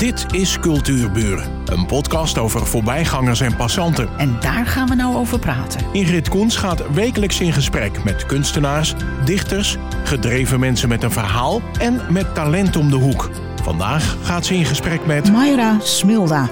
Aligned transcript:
Dit 0.00 0.26
is 0.30 0.58
Cultuurburen, 0.58 1.62
een 1.64 1.86
podcast 1.86 2.38
over 2.38 2.66
voorbijgangers 2.66 3.40
en 3.40 3.56
passanten. 3.56 4.08
En 4.18 4.36
daar 4.40 4.66
gaan 4.66 4.88
we 4.88 4.94
nou 4.94 5.16
over 5.16 5.38
praten. 5.38 5.80
Ingrid 5.92 6.28
Koens 6.28 6.56
gaat 6.56 6.92
wekelijks 6.92 7.40
in 7.40 7.52
gesprek 7.52 8.04
met 8.04 8.26
kunstenaars, 8.26 8.94
dichters, 9.24 9.76
gedreven 10.04 10.60
mensen 10.60 10.88
met 10.88 11.02
een 11.02 11.10
verhaal 11.10 11.60
en 11.78 12.00
met 12.10 12.34
talent 12.34 12.76
om 12.76 12.90
de 12.90 12.96
hoek. 12.96 13.30
Vandaag 13.62 14.16
gaat 14.22 14.46
ze 14.46 14.54
in 14.54 14.64
gesprek 14.64 15.06
met 15.06 15.32
Mayra 15.32 15.76
Smilda. 15.80 16.50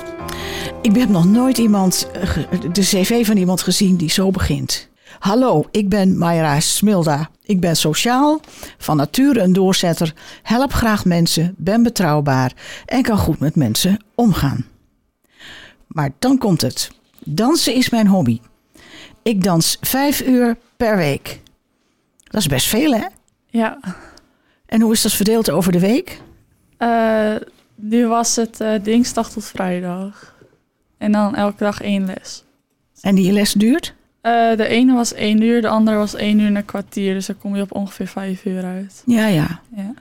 Ik 0.82 0.96
heb 0.96 1.08
nog 1.08 1.24
nooit 1.24 1.58
iemand, 1.58 2.10
eh, 2.12 2.30
de 2.72 2.80
cv 2.80 3.26
van 3.26 3.36
iemand 3.36 3.62
gezien 3.62 3.96
die 3.96 4.10
zo 4.10 4.30
begint. 4.30 4.87
Hallo, 5.18 5.64
ik 5.70 5.88
ben 5.88 6.18
Mayra 6.18 6.60
Smilda. 6.60 7.30
Ik 7.42 7.60
ben 7.60 7.76
sociaal, 7.76 8.40
van 8.78 8.96
nature 8.96 9.40
een 9.40 9.52
doorzetter, 9.52 10.14
help 10.42 10.72
graag 10.72 11.04
mensen, 11.04 11.54
ben 11.58 11.82
betrouwbaar 11.82 12.52
en 12.86 13.02
kan 13.02 13.18
goed 13.18 13.38
met 13.38 13.56
mensen 13.56 14.04
omgaan. 14.14 14.66
Maar 15.86 16.10
dan 16.18 16.38
komt 16.38 16.60
het. 16.60 16.90
Dansen 17.24 17.74
is 17.74 17.90
mijn 17.90 18.06
hobby. 18.06 18.40
Ik 19.22 19.44
dans 19.44 19.76
vijf 19.80 20.20
uur 20.22 20.56
per 20.76 20.96
week. 20.96 21.40
Dat 22.24 22.40
is 22.40 22.46
best 22.46 22.66
veel, 22.66 22.92
hè? 22.92 23.04
Ja, 23.46 23.78
En 24.66 24.80
hoe 24.80 24.92
is 24.92 25.02
dat 25.02 25.12
verdeeld 25.12 25.50
over 25.50 25.72
de 25.72 25.80
week? 25.80 26.20
eh, 26.76 27.34
nu 27.74 28.06
was 28.06 28.36
het 28.36 28.60
eh, 28.60 28.82
dinsdag 28.82 29.30
tot 29.30 29.44
vrijdag. 29.44 30.36
En 30.98 31.12
dan 31.12 31.34
elke 31.34 31.64
dag 31.64 31.80
één 31.80 32.04
les. 32.06 32.44
En 33.00 33.14
die 33.14 33.32
les 33.32 33.52
duurt? 33.52 33.94
Eh, 34.20 34.56
de 34.56 34.66
ene 34.66 34.94
was 34.94 35.14
één 35.14 35.42
uur, 35.42 35.60
de 35.60 35.68
andere 35.68 35.96
was 35.96 36.14
één 36.14 36.38
uur 36.38 36.46
en 36.46 36.56
een 36.56 36.64
kwartier. 36.64 37.14
Dus 37.14 37.26
dan 37.26 37.38
kom 37.38 37.56
je 37.56 37.62
op 37.62 37.74
ongeveer 37.74 38.06
vijf 38.06 38.44
uur 38.44 38.64
uit. 38.64 39.02
Ja, 39.06 39.26
ja. 39.26 39.60
Ja, 39.76 39.94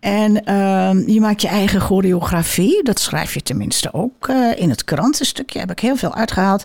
En 0.00 0.44
ehm, 0.44 1.10
je 1.10 1.20
maakt 1.20 1.42
je 1.42 1.48
eigen 1.48 1.80
choreografie. 1.80 2.82
Dat 2.82 2.98
schrijf 3.00 3.34
je 3.34 3.42
tenminste 3.42 3.92
ook 3.92 4.28
eh, 4.28 4.50
in 4.56 4.70
het 4.70 4.84
krantenstukje. 4.84 5.58
Heb 5.58 5.70
ik 5.70 5.80
heel 5.80 5.96
veel 5.96 6.14
uitgehaald. 6.14 6.64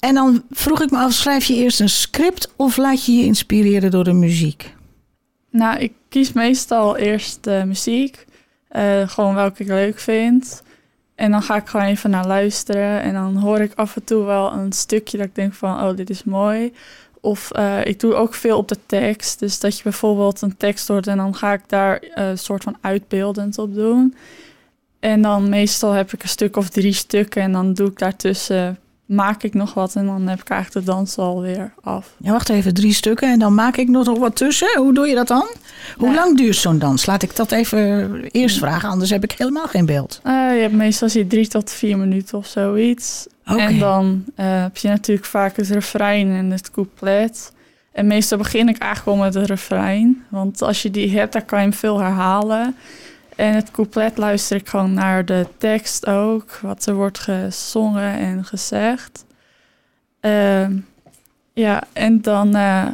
En 0.00 0.14
dan 0.14 0.42
vroeg 0.50 0.82
ik 0.82 0.90
me 0.90 0.98
af, 0.98 1.12
schrijf 1.12 1.44
je 1.44 1.54
eerst 1.54 1.80
een 1.80 1.88
script 1.88 2.52
of 2.56 2.76
laat 2.76 3.04
je 3.04 3.12
je 3.12 3.24
inspireren 3.24 3.90
door 3.90 4.04
de 4.04 4.12
muziek? 4.12 4.74
Nou, 5.50 5.78
ik 5.78 5.92
kies 6.08 6.32
meestal 6.32 6.96
eerst 6.96 7.44
de 7.44 7.62
muziek. 7.66 8.26
eh, 8.68 9.08
gewoon 9.08 9.34
welke 9.34 9.62
ik 9.62 9.68
leuk 9.68 9.98
vind. 10.00 10.62
En 11.14 11.30
dan 11.30 11.42
ga 11.42 11.56
ik 11.56 11.66
gewoon 11.66 11.86
even 11.86 12.10
naar 12.10 12.26
luisteren. 12.26 13.02
En 13.02 13.12
dan 13.12 13.36
hoor 13.36 13.60
ik 13.60 13.72
af 13.74 13.96
en 13.96 14.04
toe 14.04 14.24
wel 14.24 14.52
een 14.52 14.72
stukje 14.72 15.16
dat 15.16 15.26
ik 15.26 15.34
denk 15.34 15.54
van... 15.54 15.82
oh, 15.82 15.96
dit 15.96 16.10
is 16.10 16.24
mooi. 16.24 16.72
Of 17.20 17.50
eh, 17.50 17.84
ik 17.84 18.00
doe 18.00 18.14
ook 18.14 18.34
veel 18.34 18.56
op 18.56 18.68
de 18.68 18.78
tekst. 18.86 19.38
Dus 19.38 19.60
dat 19.60 19.76
je 19.76 19.82
bijvoorbeeld 19.82 20.42
een 20.42 20.56
tekst 20.56 20.88
hoort... 20.88 21.06
en 21.06 21.16
dan 21.16 21.34
ga 21.34 21.52
ik 21.52 21.62
daar 21.66 21.98
eh, 21.98 22.28
een 22.28 22.38
soort 22.38 22.62
van 22.62 22.76
uitbeeldend 22.80 23.58
op 23.58 23.74
doen. 23.74 24.16
En 25.00 25.22
dan 25.22 25.48
meestal 25.48 25.92
heb 25.92 26.12
ik 26.12 26.22
een 26.22 26.28
stuk 26.28 26.56
of 26.56 26.68
drie 26.68 26.92
stukken... 26.92 27.42
en 27.42 27.52
dan 27.52 27.74
doe 27.74 27.88
ik 27.88 27.98
daartussen... 27.98 28.78
maak 29.12 29.42
ik 29.42 29.54
nog 29.54 29.74
wat 29.74 29.94
en 29.94 30.06
dan 30.06 30.26
heb 30.26 30.40
ik 30.40 30.48
eigenlijk 30.48 30.86
de 30.86 30.92
dans 30.92 31.18
alweer 31.18 31.72
af. 31.80 32.14
Ja, 32.18 32.32
wacht 32.32 32.48
even, 32.48 32.74
drie 32.74 32.92
stukken 32.92 33.32
en 33.32 33.38
dan 33.38 33.54
maak 33.54 33.76
ik 33.76 33.88
nog 33.88 34.18
wat 34.18 34.36
tussen. 34.36 34.78
Hoe 34.78 34.94
doe 34.94 35.06
je 35.06 35.14
dat 35.14 35.28
dan? 35.28 35.46
Hoe 35.96 36.08
Ja. 36.08 36.14
lang 36.14 36.36
duurt 36.36 36.56
zo'n 36.56 36.78
dans? 36.78 37.06
Laat 37.06 37.22
ik 37.22 37.36
dat 37.36 37.52
even 37.52 38.12
eerst 38.30 38.58
vragen, 38.58 38.88
anders 38.88 39.10
heb 39.10 39.24
ik 39.24 39.32
helemaal 39.32 39.66
geen 39.66 39.86
beeld. 39.86 40.20
Eh, 40.22 40.32
je 40.32 40.60
hebt 40.60 40.74
meestal 40.74 41.08
zie 41.08 41.22
je 41.22 41.26
drie 41.28 41.48
tot 41.48 41.70
vier 41.70 41.98
minuten 41.98 42.38
of 42.38 42.46
zoiets. 42.46 43.26
Oké. 43.46 43.60
En 43.60 43.78
dan 43.78 44.24
eh, 44.34 44.62
heb 44.62 44.76
je 44.76 44.88
natuurlijk 44.88 45.26
vaak 45.26 45.56
het 45.56 45.68
refrein 45.68 46.30
en 46.30 46.50
het 46.50 46.70
couplet. 46.70 47.52
En 47.92 48.06
meestal 48.06 48.38
begin 48.38 48.68
ik 48.68 48.78
eigenlijk 48.78 49.18
al 49.18 49.24
met 49.24 49.34
het 49.34 49.46
refrein. 49.46 50.24
Want 50.28 50.62
als 50.62 50.82
je 50.82 50.90
die 50.90 51.18
hebt, 51.18 51.32
dan 51.32 51.44
kan 51.44 51.58
je 51.58 51.64
hem 51.64 51.74
veel 51.74 51.98
herhalen. 51.98 52.74
En 53.36 53.54
het 53.54 53.70
couplet 53.70 54.18
luister 54.18 54.56
ik 54.56 54.68
gewoon 54.68 54.94
naar 54.94 55.24
de 55.24 55.46
tekst 55.58 56.06
ook. 56.06 56.58
Wat 56.62 56.86
er 56.86 56.94
wordt 56.94 57.18
gezongen 57.18 58.18
en 58.18 58.44
gezegd. 58.44 59.24
Ehm, 60.20 60.76
ja, 61.52 61.82
en 61.92 62.22
dan... 62.22 62.54
eh, 62.54 62.86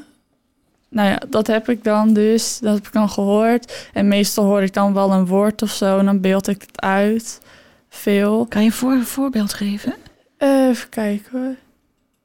nou 0.88 1.08
ja, 1.08 1.20
dat 1.28 1.46
heb 1.46 1.68
ik 1.68 1.84
dan 1.84 2.12
dus. 2.12 2.58
Dat 2.58 2.74
heb 2.74 2.86
ik 2.86 2.92
dan 2.92 3.10
gehoord. 3.10 3.88
En 3.92 4.08
meestal 4.08 4.44
hoor 4.44 4.62
ik 4.62 4.74
dan 4.74 4.94
wel 4.94 5.12
een 5.12 5.26
woord 5.26 5.62
of 5.62 5.70
zo. 5.70 5.98
En 5.98 6.04
dan 6.04 6.20
beeld 6.20 6.48
ik 6.48 6.60
het 6.60 6.80
uit. 6.80 7.40
Veel. 7.88 8.46
Kan 8.46 8.60
je 8.62 8.66
een 8.66 8.72
voor, 8.72 9.02
voorbeeld 9.02 9.52
geven? 9.52 9.94
Eh, 10.36 10.68
even 10.68 10.88
kijken 10.88 11.30
hoor. 11.42 11.54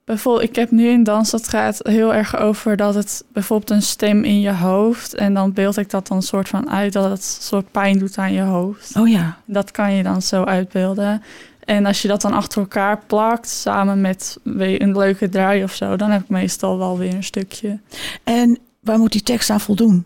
Bijvoorbeeld, 0.06 0.50
ik 0.50 0.56
heb 0.56 0.72
nu 0.72 0.90
een 0.90 1.04
dans 1.04 1.30
dat 1.30 1.48
gaat 1.48 1.80
heel 1.84 2.14
erg 2.14 2.38
over 2.38 2.78
dat 2.78 2.96
het 2.96 3.24
bijvoorbeeld 3.34 3.70
een 3.70 3.82
stem 3.82 4.24
in 4.24 4.40
je 4.40 4.54
hoofd. 4.54 5.16
En 5.16 5.34
dan 5.34 5.54
beeld 5.54 5.78
ik 5.78 5.90
dat 5.90 6.08
dan 6.08 6.22
soort 6.22 6.50
van 6.50 6.70
uit 6.70 6.94
dat 6.94 7.04
het 7.04 7.12
een 7.38 7.44
soort 7.44 7.72
pijn 7.72 8.00
doet 8.00 8.18
aan 8.18 8.34
je 8.34 8.42
hoofd. 8.42 8.96
Oh 8.96 9.10
ja. 9.10 9.38
Dat 9.46 9.72
kan 9.72 9.94
je 9.94 10.04
dan 10.04 10.22
zo 10.22 10.44
uitbeelden. 10.44 11.24
En 11.66 11.86
als 11.86 12.02
je 12.02 12.08
dat 12.08 12.22
dan 12.22 12.34
achter 12.34 12.62
elkaar 12.62 13.00
plakt, 13.08 13.50
samen 13.50 14.02
met 14.02 14.38
een 14.44 14.98
leuke 14.98 15.30
draai 15.30 15.64
of 15.64 15.74
zo, 15.74 15.96
dan 15.96 16.12
heb 16.12 16.22
ik 16.22 16.30
meestal 16.30 16.78
wel 16.78 16.98
weer 16.98 17.14
een 17.14 17.24
stukje. 17.24 17.80
En 18.24 18.60
waar 18.80 18.98
moet 18.98 19.12
die 19.12 19.24
tekst 19.24 19.50
aan 19.50 19.60
voldoen? 19.60 20.06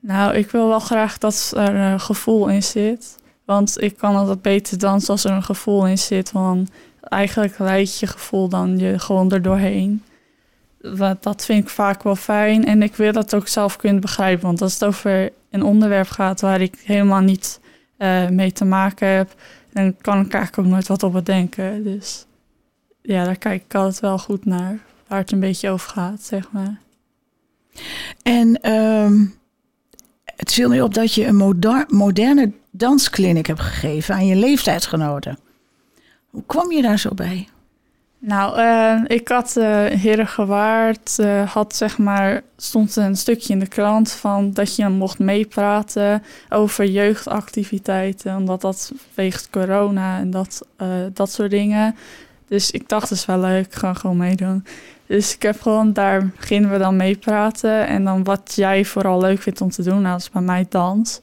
Nou, 0.00 0.34
ik 0.34 0.50
wil 0.50 0.68
wel 0.68 0.80
graag 0.80 1.18
dat 1.18 1.52
er 1.56 1.74
een 1.74 2.00
gevoel 2.00 2.48
in 2.48 2.62
zit. 2.62 3.18
Want 3.44 3.82
ik 3.82 3.96
kan 3.96 4.16
altijd 4.16 4.42
beter 4.42 4.78
dansen 4.78 5.10
als 5.10 5.24
er 5.24 5.30
een 5.30 5.42
gevoel 5.42 5.86
in 5.86 5.98
zit. 5.98 6.32
Want 6.32 6.70
eigenlijk 7.10 7.58
leidt 7.58 7.98
je 7.98 8.06
gevoel 8.06 8.48
dan 8.48 8.78
je 8.78 8.98
gewoon 8.98 9.32
er 9.32 9.42
doorheen. 9.42 10.02
Want 10.80 11.22
dat 11.22 11.44
vind 11.44 11.64
ik 11.64 11.68
vaak 11.68 12.02
wel 12.02 12.16
fijn. 12.16 12.66
En 12.66 12.82
ik 12.82 12.96
wil 12.96 13.12
dat 13.12 13.34
ook 13.34 13.48
zelf 13.48 13.76
kunnen 13.76 14.00
begrijpen. 14.00 14.46
Want 14.46 14.62
als 14.62 14.72
het 14.72 14.84
over 14.84 15.32
een 15.50 15.62
onderwerp 15.62 16.08
gaat 16.08 16.40
waar 16.40 16.60
ik 16.60 16.74
helemaal 16.84 17.20
niet 17.20 17.60
eh, 17.96 18.28
mee 18.28 18.52
te 18.52 18.64
maken 18.64 19.08
heb... 19.08 19.34
dan 19.72 19.96
kan 20.00 20.20
ik 20.20 20.32
eigenlijk 20.32 20.66
ook 20.66 20.72
nooit 20.72 20.88
wat 20.88 21.02
op 21.02 21.12
bedenken. 21.12 21.84
Dus 21.84 22.26
ja, 23.02 23.24
daar 23.24 23.36
kijk 23.36 23.62
ik 23.64 23.74
altijd 23.74 24.00
wel 24.00 24.18
goed 24.18 24.44
naar. 24.44 24.78
Waar 25.06 25.18
het 25.18 25.32
een 25.32 25.40
beetje 25.40 25.70
over 25.70 25.90
gaat, 25.90 26.22
zeg 26.22 26.50
maar. 26.50 26.78
En 28.22 28.60
ehm, 28.60 29.24
het 30.36 30.52
viel 30.52 30.68
me 30.68 30.84
op 30.84 30.94
dat 30.94 31.14
je 31.14 31.26
een 31.26 31.36
moder- 31.36 31.86
moderne 31.88 32.52
danskliniek 32.70 33.46
hebt 33.46 33.60
gegeven 33.60 34.14
aan 34.14 34.26
je 34.26 34.36
leeftijdsgenoten. 34.36 35.38
Hoe 36.30 36.42
kwam 36.46 36.72
je 36.72 36.82
daar 36.82 36.98
zo 36.98 37.14
bij? 37.14 37.48
Nou, 38.18 38.58
eh, 38.58 39.16
ik 39.16 39.28
had 39.28 39.56
eh 39.56 39.84
Herengewaard, 39.86 41.18
eh 41.18 41.50
had 41.52 41.76
zeg 41.76 41.98
maar, 41.98 42.42
stond 42.56 42.96
een 42.96 43.16
stukje 43.16 43.52
in 43.52 43.58
de 43.58 43.68
krant 43.68 44.12
van 44.12 44.52
dat 44.52 44.76
je 44.76 44.88
mocht 44.88 45.18
meepraten 45.18 46.22
over 46.48 46.84
jeugdactiviteiten, 46.84 48.36
omdat 48.36 48.60
dat 48.60 48.92
weegt 49.14 49.50
corona 49.50 50.18
en 50.18 50.30
dat, 50.30 50.66
dat 51.12 51.32
soort 51.32 51.50
dingen. 51.50 51.94
Dus 52.50 52.70
ik 52.70 52.88
dacht, 52.88 53.08
dat 53.08 53.18
is 53.18 53.26
wel 53.26 53.38
leuk, 53.38 53.66
ik 53.66 53.74
ga 53.74 53.94
gewoon 53.94 54.16
meedoen. 54.16 54.64
Dus 55.06 55.34
ik 55.34 55.42
heb 55.42 55.60
gewoon, 55.60 55.92
daar 55.92 56.26
beginnen 56.26 56.70
we 56.70 56.78
dan 56.78 56.96
meepraten. 56.96 57.86
En 57.86 58.04
dan 58.04 58.24
wat 58.24 58.52
jij 58.54 58.84
vooral 58.84 59.20
leuk 59.20 59.42
vindt 59.42 59.60
om 59.60 59.70
te 59.70 59.82
doen, 59.82 60.00
nou, 60.00 60.12
dat 60.12 60.20
is 60.20 60.30
bij 60.30 60.42
mij 60.42 60.66
dans. 60.68 61.20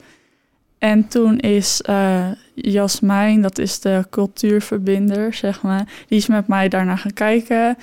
En 0.78 1.08
toen 1.08 1.40
is 1.40 1.82
eh 1.82 2.28
Jasmijn, 2.62 3.42
dat 3.42 3.58
is 3.58 3.80
de 3.80 4.06
cultuurverbinder, 4.10 5.34
zeg 5.34 5.62
maar, 5.62 5.88
die 6.08 6.18
is 6.18 6.28
met 6.28 6.48
mij 6.48 6.68
daarna 6.68 6.96
gaan 6.96 7.14
kijken. 7.14 7.78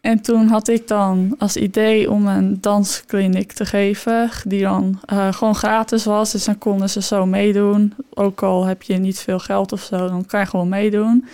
En 0.00 0.20
toen 0.20 0.46
had 0.46 0.68
ik 0.68 0.88
dan 0.88 1.34
als 1.38 1.56
idee 1.56 2.10
om 2.10 2.26
een 2.26 2.60
danskliniek 2.60 3.52
te 3.52 3.64
geven, 3.64 4.30
die 4.44 4.62
dan 4.62 5.00
eh, 5.04 5.32
gewoon 5.32 5.54
gratis 5.54 6.04
was. 6.04 6.32
Dus 6.32 6.44
dan 6.44 6.58
konden 6.58 6.90
ze 6.90 7.02
zo 7.02 7.26
meedoen. 7.26 7.94
Ook 8.14 8.42
al 8.42 8.64
heb 8.64 8.82
je 8.82 8.94
niet 8.96 9.18
veel 9.18 9.38
geld 9.38 9.72
of 9.72 9.82
zo, 9.82 10.08
dan 10.08 10.26
kan 10.26 10.40
je 10.40 10.46
gewoon 10.46 10.68
meedoen. 10.68 11.28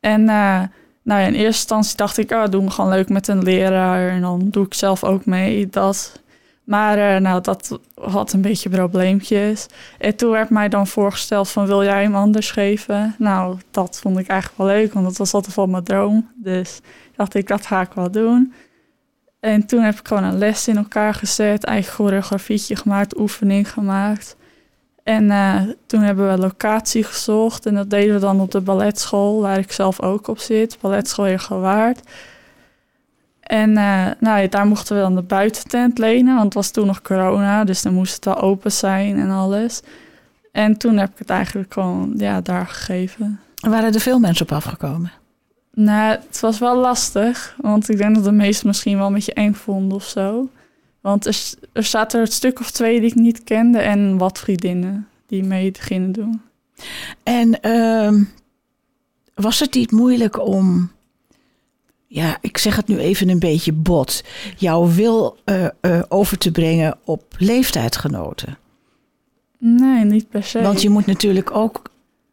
En 0.00 0.20
eh, 0.28 0.60
nou 1.02 1.20
ja, 1.20 1.26
in 1.26 1.34
eerste 1.34 1.44
instantie 1.44 1.96
dacht 1.96 2.18
ik, 2.18 2.30
oh, 2.30 2.44
doe 2.50 2.62
me 2.62 2.70
gewoon 2.70 2.90
leuk 2.90 3.08
met 3.08 3.28
een 3.28 3.42
leraar. 3.42 4.08
En 4.10 4.20
dan 4.20 4.48
doe 4.50 4.66
ik 4.66 4.74
zelf 4.74 5.04
ook 5.04 5.26
mee, 5.26 5.68
dat. 5.68 6.20
Maar 6.68 6.98
eh, 6.98 7.20
nou, 7.20 7.42
dat 7.42 7.78
had 7.94 8.32
een 8.32 8.40
beetje 8.40 8.68
probleempjes. 8.68 9.66
En 9.98 10.16
toen 10.16 10.30
werd 10.30 10.50
mij 10.50 10.68
dan 10.68 10.86
voorgesteld 10.86 11.48
van, 11.48 11.66
wil 11.66 11.84
jij 11.84 12.02
hem 12.02 12.14
anders 12.14 12.50
geven? 12.50 13.14
Nou, 13.18 13.58
dat 13.70 13.98
vond 14.00 14.18
ik 14.18 14.26
eigenlijk 14.26 14.60
wel 14.60 14.68
leuk, 14.76 14.92
want 14.92 15.06
dat 15.06 15.16
was 15.16 15.34
altijd 15.34 15.54
wel 15.54 15.66
mijn 15.66 15.84
droom. 15.84 16.30
Dus 16.34 16.80
dacht 17.16 17.34
ik, 17.34 17.46
dat 17.46 17.66
ga 17.66 17.80
ik 17.80 17.92
wel 17.92 18.10
doen. 18.10 18.52
En 19.40 19.66
toen 19.66 19.80
heb 19.80 19.98
ik 19.98 20.08
gewoon 20.08 20.22
een 20.22 20.38
les 20.38 20.68
in 20.68 20.76
elkaar 20.76 21.14
gezet, 21.14 21.64
eigen 21.64 21.92
choreografietje 21.92 22.76
gemaakt, 22.76 23.18
oefening 23.18 23.72
gemaakt. 23.72 24.36
En 25.02 25.30
eh, 25.30 25.62
toen 25.86 26.00
hebben 26.00 26.30
we 26.30 26.38
locatie 26.38 27.04
gezocht 27.04 27.66
en 27.66 27.74
dat 27.74 27.90
deden 27.90 28.14
we 28.14 28.20
dan 28.20 28.40
op 28.40 28.50
de 28.50 28.60
balletschool, 28.60 29.40
waar 29.40 29.58
ik 29.58 29.72
zelf 29.72 30.02
ook 30.02 30.28
op 30.28 30.38
zit, 30.38 30.78
balletschool 30.80 31.38
gewaard. 31.38 32.00
En 33.48 33.76
eh, 33.76 34.06
nou, 34.20 34.40
ja, 34.40 34.46
daar 34.46 34.66
mochten 34.66 34.96
we 34.96 35.02
dan 35.02 35.14
de 35.14 35.22
buitentent 35.22 35.98
lenen, 35.98 36.32
want 36.34 36.44
het 36.44 36.54
was 36.54 36.70
toen 36.70 36.86
nog 36.86 37.02
corona, 37.02 37.64
dus 37.64 37.82
dan 37.82 37.94
moest 37.94 38.14
het 38.14 38.24
wel 38.24 38.40
open 38.40 38.72
zijn 38.72 39.18
en 39.18 39.30
alles. 39.30 39.80
En 40.52 40.76
toen 40.76 40.96
heb 40.96 41.10
ik 41.10 41.18
het 41.18 41.30
eigenlijk 41.30 41.72
gewoon 41.72 42.14
ja, 42.16 42.40
daar 42.40 42.66
gegeven. 42.66 43.40
Waren 43.54 43.94
er 43.94 44.00
veel 44.00 44.18
mensen 44.18 44.46
op 44.46 44.52
afgekomen. 44.52 45.12
Nou, 45.74 46.18
het 46.26 46.40
was 46.40 46.58
wel 46.58 46.76
lastig, 46.76 47.56
want 47.60 47.88
ik 47.88 47.96
denk 47.96 48.14
dat 48.14 48.24
de 48.24 48.32
meesten 48.32 48.66
misschien 48.66 48.96
wel 48.96 49.06
een 49.06 49.12
beetje 49.12 49.34
eng 49.34 49.54
vonden 49.54 49.96
of 49.96 50.04
zo. 50.04 50.48
Want 51.00 51.26
er, 51.26 51.40
er 51.72 51.84
zaten 51.84 52.20
er 52.20 52.26
een 52.26 52.32
stuk 52.32 52.60
of 52.60 52.70
twee 52.70 53.00
die 53.00 53.10
ik 53.10 53.14
niet 53.14 53.44
kende 53.44 53.78
en 53.78 54.18
wat 54.18 54.38
vriendinnen 54.38 55.08
die 55.26 55.44
mee 55.44 55.72
gingen 55.78 56.12
doen. 56.12 56.40
En 57.22 57.60
ehm, 57.60 58.22
was 59.34 59.60
het 59.60 59.74
niet 59.74 59.90
moeilijk 59.90 60.46
om, 60.46 60.90
ja, 62.08 62.38
ik 62.40 62.58
zeg 62.58 62.76
het 62.76 62.88
nu 62.88 62.98
even 62.98 63.28
een 63.28 63.38
beetje 63.38 63.72
bot, 63.72 64.24
jouw 64.56 64.86
wil 64.86 65.36
eh, 65.44 65.64
eh, 65.80 66.02
over 66.08 66.38
te 66.38 66.50
brengen 66.50 66.98
op 67.04 67.34
leeftijdgenoten? 67.38 68.58
Nee, 69.58 70.04
niet 70.04 70.28
per 70.28 70.42
se. 70.42 70.62
Want 70.62 70.82
je 70.82 70.90
moet 70.90 71.06
natuurlijk 71.06 71.50
ook, 71.50 71.82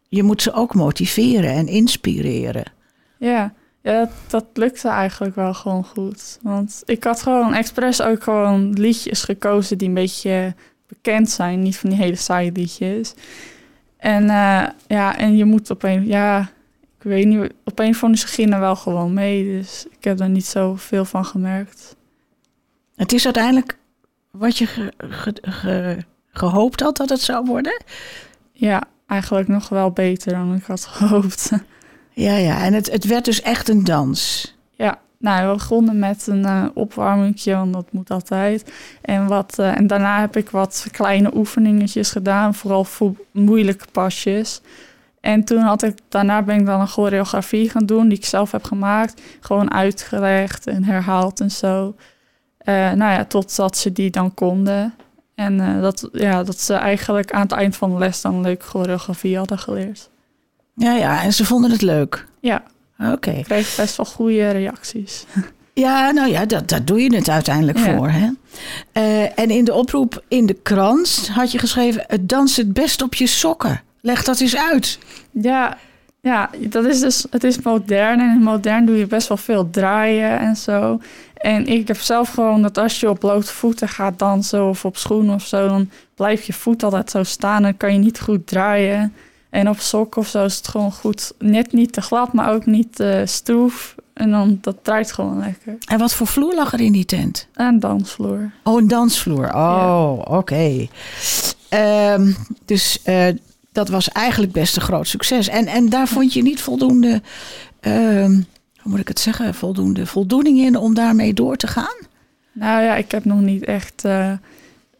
je 0.07 0.23
moet 0.23 0.41
ze 0.41 0.53
ook 0.53 0.73
motiveren 0.73 1.51
en 1.51 1.67
inspireren. 1.67 2.63
Ja, 3.19 3.53
ja 3.81 3.99
dat, 3.99 4.09
dat 4.27 4.45
lukte 4.53 4.87
eigenlijk 4.87 5.35
wel 5.35 5.53
gewoon 5.53 5.85
goed. 5.85 6.39
Want 6.41 6.81
ik 6.85 7.03
had 7.03 7.21
gewoon 7.21 7.53
expres 7.53 8.01
ook 8.01 8.23
gewoon 8.23 8.73
liedjes 8.73 9.23
gekozen 9.23 9.77
die 9.77 9.87
een 9.87 9.93
beetje 9.93 10.55
bekend 10.87 11.29
zijn. 11.29 11.61
Niet 11.61 11.77
van 11.77 11.89
die 11.89 11.99
hele 11.99 12.15
saaie 12.15 12.51
liedjes. 12.51 13.13
En 13.97 14.29
eh, 14.29 14.63
ja, 14.87 15.17
en 15.17 15.37
je 15.37 15.45
moet 15.45 15.69
op 15.69 15.83
een, 15.83 16.07
ja, 16.07 16.49
ik 17.05 17.11
weet 17.11 17.25
niet, 17.25 17.53
op 17.63 17.79
een 17.79 17.89
of 17.89 18.03
andere 18.03 18.21
ze 18.21 18.27
gingen 18.33 18.59
wel 18.59 18.75
gewoon 18.75 19.13
mee. 19.13 19.43
Dus 19.43 19.85
ik 19.97 20.03
heb 20.03 20.17
daar 20.17 20.29
niet 20.29 20.45
zoveel 20.45 21.05
van 21.05 21.25
gemerkt. 21.25 21.95
Het 22.95 23.13
is 23.13 23.25
uiteindelijk 23.25 23.77
wat 24.31 24.57
je 24.57 24.65
ge- 24.65 24.93
ge- 24.97 25.37
ge- 25.41 25.97
gehoopt 26.31 26.79
had 26.79 26.97
dat 26.97 27.09
het 27.09 27.21
zou 27.21 27.45
worden. 27.45 27.83
Ja, 28.51 28.83
eigenlijk 29.07 29.47
nog 29.47 29.69
wel 29.69 29.91
beter 29.91 30.31
dan 30.33 30.55
ik 30.55 30.63
had 30.63 30.85
gehoopt. 30.85 31.51
Ja, 32.17 32.35
ja. 32.35 32.63
En 32.63 32.73
het, 32.73 32.91
het 32.91 33.05
werd 33.05 33.25
dus 33.25 33.41
echt 33.41 33.69
een 33.69 33.83
dans. 33.83 34.53
Ja, 34.71 34.99
nou, 35.19 35.47
we 35.47 35.53
begonnen 35.53 35.99
met 35.99 36.27
een 36.27 36.45
eh 36.45 36.65
opwarmingje, 36.73 37.55
want 37.55 37.73
dat 37.73 37.91
moet 37.91 38.09
altijd. 38.09 38.73
En, 39.01 39.27
wat, 39.27 39.59
eh, 39.59 39.77
en 39.77 39.87
daarna 39.87 40.19
heb 40.19 40.35
ik 40.37 40.49
wat 40.49 40.87
kleine 40.91 41.35
oefeningetjes 41.35 42.11
gedaan, 42.11 42.55
vooral 42.55 42.83
voor 42.83 43.15
moeilijke 43.31 43.85
pasjes. 43.91 44.61
En 45.25 45.43
toen 45.43 45.57
had 45.61 45.83
ik, 45.83 45.97
daarna 46.09 46.41
ben 46.41 46.59
ik 46.59 46.65
dan 46.65 46.79
een 46.79 46.87
choreografie 46.87 47.69
gaan 47.69 47.85
doen, 47.85 48.07
die 48.07 48.17
ik 48.17 48.25
zelf 48.25 48.51
heb 48.51 48.63
gemaakt. 48.63 49.21
Gewoon 49.39 49.71
uitgelegd 49.71 50.67
en 50.67 50.83
herhaald 50.83 51.39
en 51.39 51.51
zo. 51.51 51.95
Eh, 52.57 52.73
nou 52.73 53.11
ja, 53.11 53.25
totdat 53.25 53.77
ze 53.77 53.91
die 53.91 54.09
dan 54.09 54.33
konden. 54.33 54.93
En 55.35 55.59
eh, 55.59 55.81
dat, 55.81 56.09
ja, 56.11 56.43
dat 56.43 56.59
ze 56.59 56.73
eigenlijk 56.73 57.31
aan 57.31 57.41
het 57.41 57.51
eind 57.51 57.75
van 57.75 57.91
de 57.91 57.97
les 57.97 58.21
dan 58.21 58.33
een 58.33 58.41
leuke 58.41 58.65
choreografie 58.65 59.37
hadden 59.37 59.59
geleerd. 59.59 60.09
Ja, 60.75 60.91
ja. 60.95 61.23
En 61.23 61.33
ze 61.33 61.45
vonden 61.45 61.71
het 61.71 61.81
leuk. 61.81 62.25
Ja, 62.39 62.63
Oké. 62.99 63.31
ik 63.31 63.43
kreeg 63.43 63.75
best 63.75 63.97
wel 63.97 64.05
goede 64.05 64.49
reacties. 64.49 65.25
Ja, 65.73 66.11
nou 66.11 66.29
ja, 66.29 66.45
dat, 66.45 66.67
daar 66.69 66.85
doe 66.85 67.01
je 67.01 67.15
het 67.15 67.29
uiteindelijk 67.29 67.77
Ja. 67.77 67.95
voor. 67.95 68.09
Hè? 68.09 68.29
Eh, 68.91 69.39
en 69.39 69.49
in 69.49 69.65
de 69.65 69.73
oproep 69.73 70.23
in 70.27 70.45
de 70.45 70.53
krant 70.53 71.29
had 71.33 71.51
je 71.51 71.57
geschreven... 71.57 72.03
het 72.07 72.29
danst 72.29 72.57
het 72.57 72.73
best 72.73 73.01
op 73.01 73.13
je 73.13 73.27
sokken. 73.27 73.81
Leg 74.05 74.23
dat 74.23 74.39
eens 74.39 74.57
uit. 74.57 74.99
Ja, 75.31 75.77
ja, 76.21 76.49
dat 76.59 76.85
is 76.85 76.99
dus, 76.99 77.25
het 77.29 77.43
is 77.43 77.61
modern 77.61 78.19
en 78.19 78.35
in 78.35 78.43
modern 78.43 78.85
doe 78.85 78.97
je 78.97 79.07
best 79.07 79.27
wel 79.27 79.37
veel 79.37 79.69
draaien 79.69 80.39
en 80.39 80.55
zo. 80.55 80.99
En 81.33 81.67
ik 81.67 81.87
heb 81.87 81.97
zelf 81.97 82.29
gewoon 82.29 82.61
dat 82.61 82.77
als 82.77 82.99
je 82.99 83.09
op 83.09 83.19
blote 83.19 83.53
voeten 83.53 83.89
gaat 83.89 84.19
dansen 84.19 84.65
of 84.65 84.85
op 84.85 84.97
schoenen 84.97 85.35
of 85.35 85.45
zo, 85.45 85.67
dan 85.67 85.89
blijft 86.15 86.45
je 86.45 86.53
voet 86.53 86.83
altijd 86.83 87.11
zo 87.11 87.23
staan 87.23 87.65
en 87.65 87.77
kan 87.77 87.93
je 87.93 87.99
niet 87.99 88.19
goed 88.19 88.47
draaien. 88.47 89.13
En 89.49 89.69
op 89.69 89.79
sokken 89.79 90.21
of 90.21 90.27
zo 90.27 90.45
is 90.45 90.57
het 90.57 90.67
gewoon 90.67 90.91
goed, 90.91 91.33
net 91.39 91.71
niet 91.71 91.93
te 91.93 92.01
glad, 92.01 92.33
maar 92.33 92.53
ook 92.53 92.65
niet 92.65 92.95
te 92.95 93.23
stroef. 93.25 93.95
En 94.13 94.31
dan, 94.31 94.57
dat 94.61 94.75
draait 94.81 95.11
gewoon 95.11 95.39
lekker. 95.39 95.77
En 95.87 95.97
wat 95.97 96.13
voor 96.13 96.27
vloer 96.27 96.55
lag 96.55 96.73
er 96.73 96.81
in 96.81 96.91
die 96.91 97.05
tent? 97.05 97.47
En 97.53 97.79
dansvloer. 97.79 98.51
Oh, 98.63 98.79
een 98.79 98.87
dansvloer. 98.87 99.53
Oh, 99.55 100.21
oké. 100.25 100.87
Ehm, 101.69 102.31
dus 102.65 102.99
eh, 103.03 103.27
dat 103.75 103.89
was 103.89 104.09
eigenlijk 104.09 104.51
best 104.51 104.75
een 104.75 104.81
groot 104.81 105.07
succes. 105.07 105.47
En, 105.47 105.67
en 105.67 105.89
daar 105.89 106.07
vond 106.07 106.33
je 106.33 106.41
niet 106.41 106.61
voldoende, 106.61 107.21
ehm, 107.79 108.31
hoe 108.81 108.91
moet 108.91 108.99
ik 108.99 109.07
het 109.07 109.19
zeggen, 109.19 109.53
voldoende 109.53 110.05
voldoening 110.05 110.59
in 110.59 110.77
om 110.77 110.93
daarmee 110.93 111.33
door 111.33 111.55
te 111.55 111.67
gaan? 111.67 111.97
Nou 112.51 112.83
ja, 112.83 112.95
ik 112.95 113.11
heb 113.11 113.25
nog 113.25 113.41
niet 113.41 113.65
echt, 113.65 114.05
eh 114.05 114.31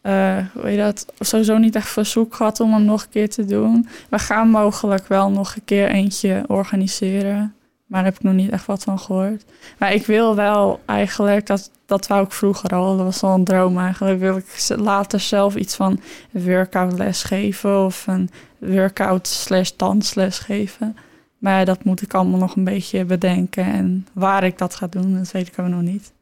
eh, 0.06 0.36
hoe 0.52 0.66
heet 0.66 0.78
dat, 0.78 1.06
sowieso 1.18 1.58
niet 1.58 1.74
echt 1.74 1.88
verzoek 1.88 2.34
gehad 2.34 2.60
om 2.60 2.72
hem 2.72 2.84
nog 2.84 3.02
een 3.02 3.08
keer 3.08 3.30
te 3.30 3.44
doen. 3.44 3.88
We 4.10 4.18
gaan 4.18 4.48
mogelijk 4.48 5.08
wel 5.08 5.30
nog 5.30 5.54
een 5.54 5.64
keer 5.64 5.88
eentje 5.88 6.44
organiseren, 6.46 7.54
maar 7.86 8.02
daar 8.02 8.04
heb 8.04 8.14
ik 8.14 8.22
nog 8.22 8.34
niet 8.34 8.50
echt 8.50 8.66
wat 8.66 8.82
van 8.82 8.98
gehoord. 8.98 9.44
Maar 9.78 9.94
ik 9.94 10.06
wil 10.06 10.34
wel 10.34 10.80
eigenlijk, 10.84 11.46
dat, 11.46 11.70
dat 11.86 12.06
wou 12.06 12.24
ik 12.24 12.32
vroeger 12.32 12.70
al, 12.70 12.96
dat 12.96 13.06
was 13.06 13.22
al 13.22 13.34
een 13.34 13.44
droom 13.44 13.78
eigenlijk, 13.78 14.20
wil 14.20 14.36
ik 14.36 14.76
later 14.76 15.20
zelf 15.20 15.56
iets 15.56 15.74
van 15.74 16.00
workout 16.30 16.98
les 16.98 17.22
geven 17.22 17.84
of 17.84 18.06
een 18.06 18.30
workout 18.58 19.26
slash 19.26 19.70
dansles 19.76 20.38
geven. 20.38 20.96
Maar 21.38 21.64
dat 21.64 21.84
moet 21.84 22.02
ik 22.02 22.14
allemaal 22.14 22.38
nog 22.38 22.56
een 22.56 22.64
beetje 22.64 23.04
bedenken 23.04 23.64
en 23.64 24.06
waar 24.12 24.44
ik 24.44 24.58
dat 24.58 24.74
ga 24.74 24.86
doen, 24.86 25.18
dat 25.18 25.30
weet 25.30 25.48
ik 25.48 25.58
ook 25.58 25.66
nog 25.66 25.82
niet. 25.82 26.12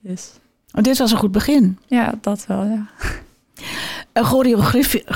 Dus... 0.00 0.30
Oh, 0.72 0.82
dit 0.82 0.98
was 0.98 1.10
een 1.10 1.18
goed 1.18 1.32
begin. 1.32 1.78
Ja, 1.86 2.14
dat 2.20 2.46
wel, 2.46 2.64
ja. 2.64 2.86
Een 4.12 4.24
choreografie. 4.24 5.04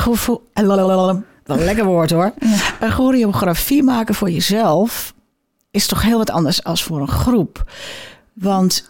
Wat 1.48 1.58
een 1.58 1.64
lekker 1.64 1.84
woord 1.84 2.10
hoor. 2.10 2.32
Ja. 2.38 2.56
Een 2.80 2.92
choreografie 2.92 3.82
maken 3.82 4.14
voor 4.14 4.30
jezelf 4.30 5.14
is 5.70 5.86
toch 5.86 6.02
heel 6.02 6.18
wat 6.18 6.30
anders 6.30 6.64
als 6.64 6.82
voor 6.82 7.00
een 7.00 7.08
groep. 7.08 7.72
Want 8.32 8.88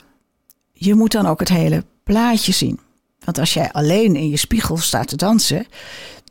je 0.73 0.95
moet 0.95 1.13
dan 1.13 1.27
ook 1.27 1.41
het 1.41 1.49
hele 1.49 1.85
plaatje 2.03 2.53
zien. 2.53 2.81
Want 3.25 3.39
als 3.39 3.55
jij 3.55 3.73
alleen 3.73 4.17
in 4.17 4.29
je 4.29 4.37
spiegel 4.37 4.77
staat 4.77 5.09
te 5.09 5.17
dansen, 5.17 5.67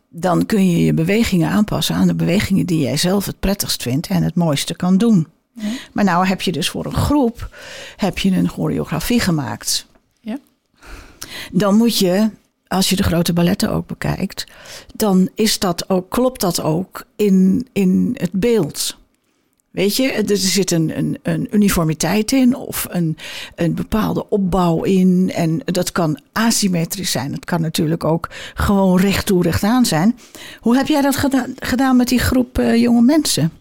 dan 0.09 0.45
kun 0.45 0.71
je 0.71 0.83
je 0.83 0.93
bewegingen 0.93 1.49
aanpassen 1.49 1.95
aan 1.95 2.07
de 2.07 2.15
bewegingen 2.15 2.65
die 2.65 2.79
jij 2.79 2.97
zelf 2.97 3.25
het 3.25 3.39
prettigst 3.39 3.81
vindt 3.81 4.07
en 4.07 4.23
het 4.23 4.35
mooiste 4.35 4.75
kan 4.75 4.97
doen. 4.97 5.27
Ja. 5.51 5.69
Maar 5.93 6.03
nou 6.03 6.27
heb 6.27 6.41
je 6.41 6.51
dus 6.51 6.69
voor 6.69 6.85
een 6.85 6.95
groep 6.95 7.55
heb 7.95 8.17
je 8.17 8.31
een 8.31 8.49
choreografie 8.49 9.19
gemaakt. 9.19 9.87
Ja. 10.19 10.37
Dan 11.51 11.75
moet 11.75 11.97
je, 11.97 12.29
als 12.67 12.89
je 12.89 12.95
de 12.95 13.03
grote 13.03 13.33
balletten 13.33 13.71
ook 13.71 13.87
bekijkt, 13.87 14.45
dan 14.95 15.29
is 15.35 15.59
dat 15.59 15.89
ook, 15.89 16.09
klopt 16.09 16.41
dat 16.41 16.61
ook 16.61 17.05
in, 17.15 17.67
in 17.73 18.15
het 18.19 18.31
beeld. 18.31 18.97
Weet 19.77 19.95
je, 19.95 20.11
er 20.11 20.37
zit 20.37 20.71
een, 20.71 20.97
een, 20.97 21.17
een 21.23 21.47
uniformiteit 21.51 22.31
in 22.31 22.55
of 22.55 22.87
een, 22.89 23.17
een 23.55 23.75
bepaalde 23.75 24.29
opbouw 24.29 24.83
in. 24.83 25.31
En 25.35 25.61
dat 25.65 25.91
kan 25.91 26.19
asymmetrisch 26.31 27.11
zijn. 27.11 27.33
Het 27.33 27.45
kan 27.45 27.61
natuurlijk 27.61 28.03
ook 28.03 28.29
gewoon 28.53 28.99
recht 28.99 29.25
toe, 29.25 29.43
recht 29.43 29.63
aan 29.63 29.85
zijn. 29.85 30.17
Hoe 30.59 30.75
heb 30.75 30.87
jij 30.87 31.01
dat 31.01 31.15
gedaan, 31.15 31.53
gedaan 31.59 31.95
met 31.95 32.07
die 32.07 32.19
groep 32.19 32.57
eh, 32.57 32.75
jonge 32.75 33.01
mensen? 33.01 33.51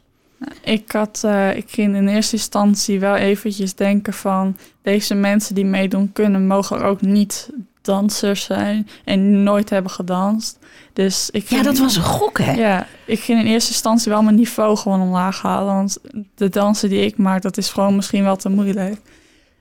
Ik, 0.63 0.93
had, 0.93 1.23
eh, 1.25 1.57
ik 1.57 1.71
ging 1.71 1.97
in 1.97 2.09
eerste 2.09 2.37
instantie 2.37 3.01
wel 3.01 3.15
eventjes 3.15 3.75
denken 3.75 4.13
van... 4.13 4.57
deze 4.83 5.15
mensen 5.15 5.55
die 5.55 5.65
meedoen 5.65 6.13
kunnen 6.13 6.47
mogelijk 6.47 6.85
ook 6.85 7.01
niet 7.01 7.51
dansers 7.87 8.45
zijn... 8.45 8.89
en 9.05 9.43
nooit 9.43 9.71
hebben 9.71 9.91
gedanst. 9.91 10.59
Dus 10.93 11.31
ik 11.31 11.49
Ja, 11.49 11.63
dat 11.63 11.79
was 11.79 11.97
een 11.97 12.03
gok, 12.03 12.39
hè? 12.39 12.53
Ja, 12.53 12.87
ik 13.05 13.21
ging 13.21 13.41
in 13.41 13.47
eerste 13.47 13.71
instantie 13.71 14.13
wel 14.13 14.23
mijn 14.23 14.37
niveau 14.37 14.77
gewoon 14.77 15.01
omlaag 15.01 15.43
halen. 15.43 15.75
Want 15.75 15.99
de 16.35 16.49
dansen 16.49 16.89
die 16.89 17.05
ik 17.05 17.17
maak, 17.17 17.43
dat 17.43 17.57
is 17.57 17.71
gewoon 17.71 17.97
misschien 17.97 18.23
wel 18.23 18.37
te 18.37 18.49
moeilijk. 18.49 19.01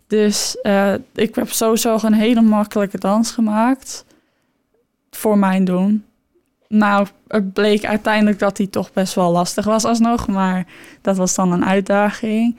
Dus 0.07 0.61
eh, 0.61 0.93
ik 1.13 1.35
heb 1.35 1.51
sowieso 1.51 1.97
een 2.01 2.13
hele 2.13 2.41
makkelijke 2.41 2.99
dans 2.99 3.31
gemaakt. 3.31 4.05
Voor 5.11 5.37
mijn 5.37 5.65
doen. 5.65 6.05
Nou, 6.67 7.07
het 7.27 7.53
bleek 7.53 7.85
uiteindelijk 7.85 8.39
dat 8.39 8.57
die 8.57 8.69
toch 8.69 8.93
best 8.93 9.13
wel 9.13 9.31
lastig 9.31 9.65
was 9.65 9.85
alsnog. 9.85 10.27
Maar 10.27 10.65
dat 11.01 11.17
was 11.17 11.35
dan 11.35 11.51
een 11.51 11.65
uitdaging. 11.65 12.57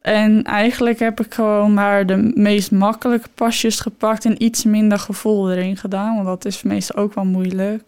En 0.00 0.44
eigenlijk 0.44 0.98
heb 0.98 1.20
ik 1.20 1.34
gewoon 1.34 1.74
maar 1.74 2.06
de 2.06 2.32
meest 2.34 2.70
makkelijke 2.70 3.28
pasjes 3.34 3.80
gepakt 3.80 4.24
en 4.24 4.42
iets 4.42 4.64
minder 4.64 4.98
gevoel 4.98 5.50
erin 5.52 5.76
gedaan. 5.76 6.14
Want 6.14 6.26
dat 6.26 6.44
is 6.44 6.62
meestal 6.62 7.02
ook 7.02 7.14
wel 7.14 7.24
moeilijk. 7.24 7.82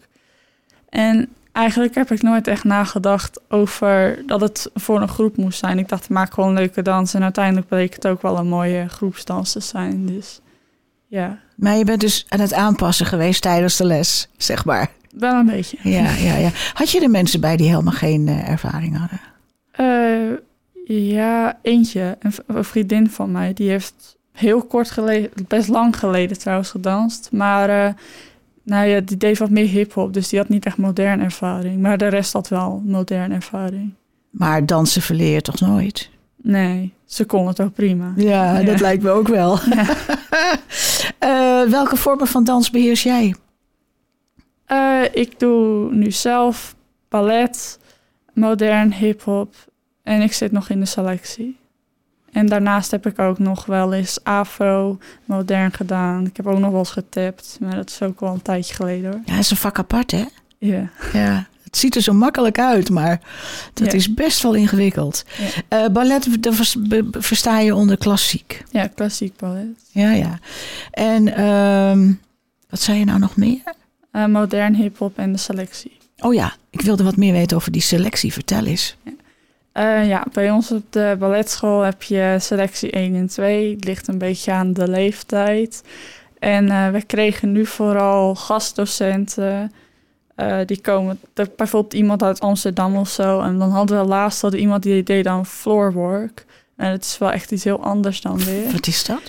En 0.89 1.29
eigenlijk 1.51 1.95
heb 1.95 2.11
ik 2.11 2.21
nooit 2.21 2.47
echt 2.47 2.63
nagedacht 2.63 3.41
over 3.49 4.23
dat 4.25 4.41
het 4.41 4.69
voor 4.73 5.01
een 5.01 5.07
groep 5.07 5.37
moest 5.37 5.59
zijn. 5.59 5.77
Ik 5.79 5.89
dacht, 5.89 6.03
ik 6.03 6.09
maak 6.09 6.33
gewoon 6.33 6.53
leuke 6.53 6.81
dansen. 6.81 7.17
En 7.17 7.23
uiteindelijk 7.23 7.67
bleek 7.67 7.93
het 7.93 8.07
ook 8.07 8.21
wel 8.21 8.37
een 8.37 8.47
mooie 8.47 8.87
groepsdans 8.89 9.51
te 9.51 9.59
zijn. 9.59 10.05
Dus 10.05 10.41
ja, 11.07 11.39
Maar 11.55 11.75
je 11.77 11.83
bent 11.83 12.01
dus 12.01 12.25
aan 12.29 12.39
het 12.39 12.53
aanpassen 12.53 13.05
geweest 13.05 13.41
tijdens 13.41 13.77
de 13.77 13.85
les, 13.85 14.29
zeg 14.37 14.65
maar. 14.65 14.89
wel 15.15 15.33
een 15.33 15.45
beetje. 15.45 15.77
Ja, 15.83 16.09
ja, 16.09 16.35
ja. 16.35 16.49
Had 16.73 16.91
je 16.91 17.01
er 17.01 17.09
mensen 17.09 17.41
bij 17.41 17.57
die 17.57 17.69
helemaal 17.69 17.93
geen 17.93 18.27
eh, 18.27 18.49
ervaring 18.49 18.97
hadden? 18.97 19.19
Eh, 19.71 20.37
ja, 20.93 21.59
eentje, 21.61 22.17
een, 22.47 22.63
vriendin 22.63 23.09
van 23.09 23.31
mij, 23.31 23.53
die 23.53 23.69
heeft 23.69 24.17
heel 24.31 24.61
kort 24.63 24.91
geleden, 24.91 25.29
best 25.47 25.67
lang 25.67 25.97
geleden 25.99 26.39
trouwens, 26.39 26.69
gedanst. 26.69 27.29
Maar 27.31 27.69
eh, 27.69 27.93
nou 28.63 28.87
ja, 28.87 28.99
die 28.99 29.17
deed 29.17 29.37
wat 29.37 29.49
meer 29.49 29.67
hip-hop, 29.67 30.13
dus 30.13 30.29
die 30.29 30.39
had 30.39 30.49
niet 30.49 30.65
echt 30.65 30.77
moderne 30.77 31.23
ervaring. 31.23 31.81
Maar 31.81 31.97
de 31.97 32.07
rest 32.07 32.33
had 32.33 32.47
wel 32.47 32.81
moderne 32.85 33.35
ervaring. 33.35 33.93
Maar 34.29 34.65
dansen 34.65 35.01
verleer 35.01 35.33
je 35.33 35.41
toch 35.41 35.59
nooit? 35.59 36.09
Nee, 36.43 36.93
ze 37.05 37.25
kon 37.25 37.47
het 37.47 37.61
ook 37.61 37.73
prima. 37.73 38.13
Ja, 38.15 38.59
Ja. 38.59 38.63
dat 38.65 38.79
lijkt 38.79 39.03
me 39.03 39.09
ook 39.09 39.27
wel. 39.27 39.59
Eh, 41.19 41.61
welke 41.63 41.95
vormen 41.95 42.27
van 42.27 42.43
dans 42.43 42.69
beheers 42.69 43.03
jij? 43.03 43.35
Eh, 44.65 45.01
ik 45.11 45.39
doe 45.39 45.91
nu 45.93 46.11
zelf 46.11 46.75
ballet, 47.09 47.79
modern, 48.33 48.93
hip-hop. 48.93 49.53
En 50.03 50.21
ik 50.21 50.33
zit 50.33 50.51
nog 50.51 50.69
in 50.69 50.79
de 50.79 50.85
selectie. 50.85 51.59
En 52.31 52.45
daarnaast 52.45 52.91
heb 52.91 53.05
ik 53.05 53.19
ook 53.19 53.39
nog 53.39 53.65
wel 53.65 53.93
eens 53.93 54.23
afro, 54.23 54.97
modern 55.25 55.73
gedaan. 55.73 56.25
Ik 56.25 56.37
heb 56.37 56.47
ook 56.47 56.59
nog 56.59 56.69
wel 56.69 56.79
eens 56.79 56.91
getapt, 56.91 57.57
maar 57.61 57.75
dat 57.75 57.89
is 57.89 58.01
ook 58.01 58.19
wel 58.19 58.33
een 58.33 58.41
tijdje 58.41 58.73
geleden 58.73 59.11
hoor. 59.11 59.21
Ja, 59.25 59.31
dat 59.31 59.39
is 59.43 59.51
een 59.51 59.57
vak 59.57 59.79
apart, 59.79 60.11
hè? 60.11 60.23
Ja. 60.57 60.89
Ja. 61.13 61.47
Het 61.63 61.77
ziet 61.79 61.95
er 61.95 62.01
zo 62.01 62.13
makkelijk 62.13 62.59
uit, 62.59 62.89
maar 62.89 63.19
dat 63.73 63.87
Ja. 63.87 63.93
is 63.97 64.13
best 64.13 64.41
wel 64.43 64.53
ingewikkeld. 64.53 65.25
Ja. 65.37 65.83
Eh, 65.85 65.91
ballet, 65.91 66.27
vers- 66.41 66.75
be- 66.79 67.07
versta 67.11 67.59
je 67.59 67.75
onder 67.75 67.97
klassiek. 67.97 68.63
Ja, 68.71 68.87
klassiek 68.87 69.35
ballet. 69.37 69.67
Ja, 69.91 70.11
ja. 70.11 70.39
En 70.91 71.35
ehm, 71.35 72.11
wat 72.69 72.79
zei 72.81 72.99
je 72.99 73.05
nou 73.05 73.19
nog 73.19 73.35
meer? 73.35 73.61
Eh, 74.11 74.25
modern, 74.25 74.75
hip-hop 74.75 75.17
en 75.17 75.31
de 75.31 75.37
selectie. 75.37 75.97
Oh 76.19 76.33
ja, 76.33 76.53
ik 76.69 76.81
wilde 76.81 77.03
wat 77.03 77.15
meer 77.17 77.33
weten 77.33 77.57
over 77.57 77.71
die 77.71 77.81
selectie. 77.81 78.33
Vertel 78.33 78.65
eens. 78.65 78.95
Eh, 79.71 80.07
ja, 80.07 80.25
bij 80.33 80.51
ons 80.51 80.71
op 80.71 80.83
de 80.89 81.15
balletschool 81.19 81.81
heb 81.81 82.03
je 82.03 82.35
selectie 82.39 82.89
1 82.89 83.15
en 83.15 83.27
2. 83.27 83.75
Het 83.75 83.83
ligt 83.83 84.07
een 84.07 84.17
beetje 84.17 84.51
aan 84.51 84.73
de 84.73 84.87
leeftijd. 84.87 85.83
En 86.39 86.69
eh, 86.69 86.89
we 86.89 87.01
kregen 87.01 87.51
nu 87.51 87.65
vooral 87.65 88.35
gastdocenten. 88.35 89.71
Eh, 90.35 90.59
die 90.65 90.81
komen, 90.81 91.19
bijvoorbeeld 91.55 91.93
iemand 91.93 92.23
uit 92.23 92.39
Amsterdam 92.39 92.95
of 92.95 93.09
zo. 93.09 93.39
En 93.41 93.59
dan 93.59 93.69
hadden 93.69 93.99
we 94.01 94.07
laatst 94.07 94.41
hadden 94.41 94.59
iemand 94.59 94.83
die 94.83 95.03
deed 95.03 95.23
dan 95.23 95.45
floorwork. 95.45 96.45
En 96.75 96.91
het 96.91 97.03
is 97.03 97.17
wel 97.17 97.31
echt 97.31 97.51
iets 97.51 97.63
heel 97.63 97.83
anders 97.83 98.21
dan 98.21 98.37
weer. 98.37 98.71
Wat 98.71 98.87
is 98.87 99.05
dat? 99.05 99.21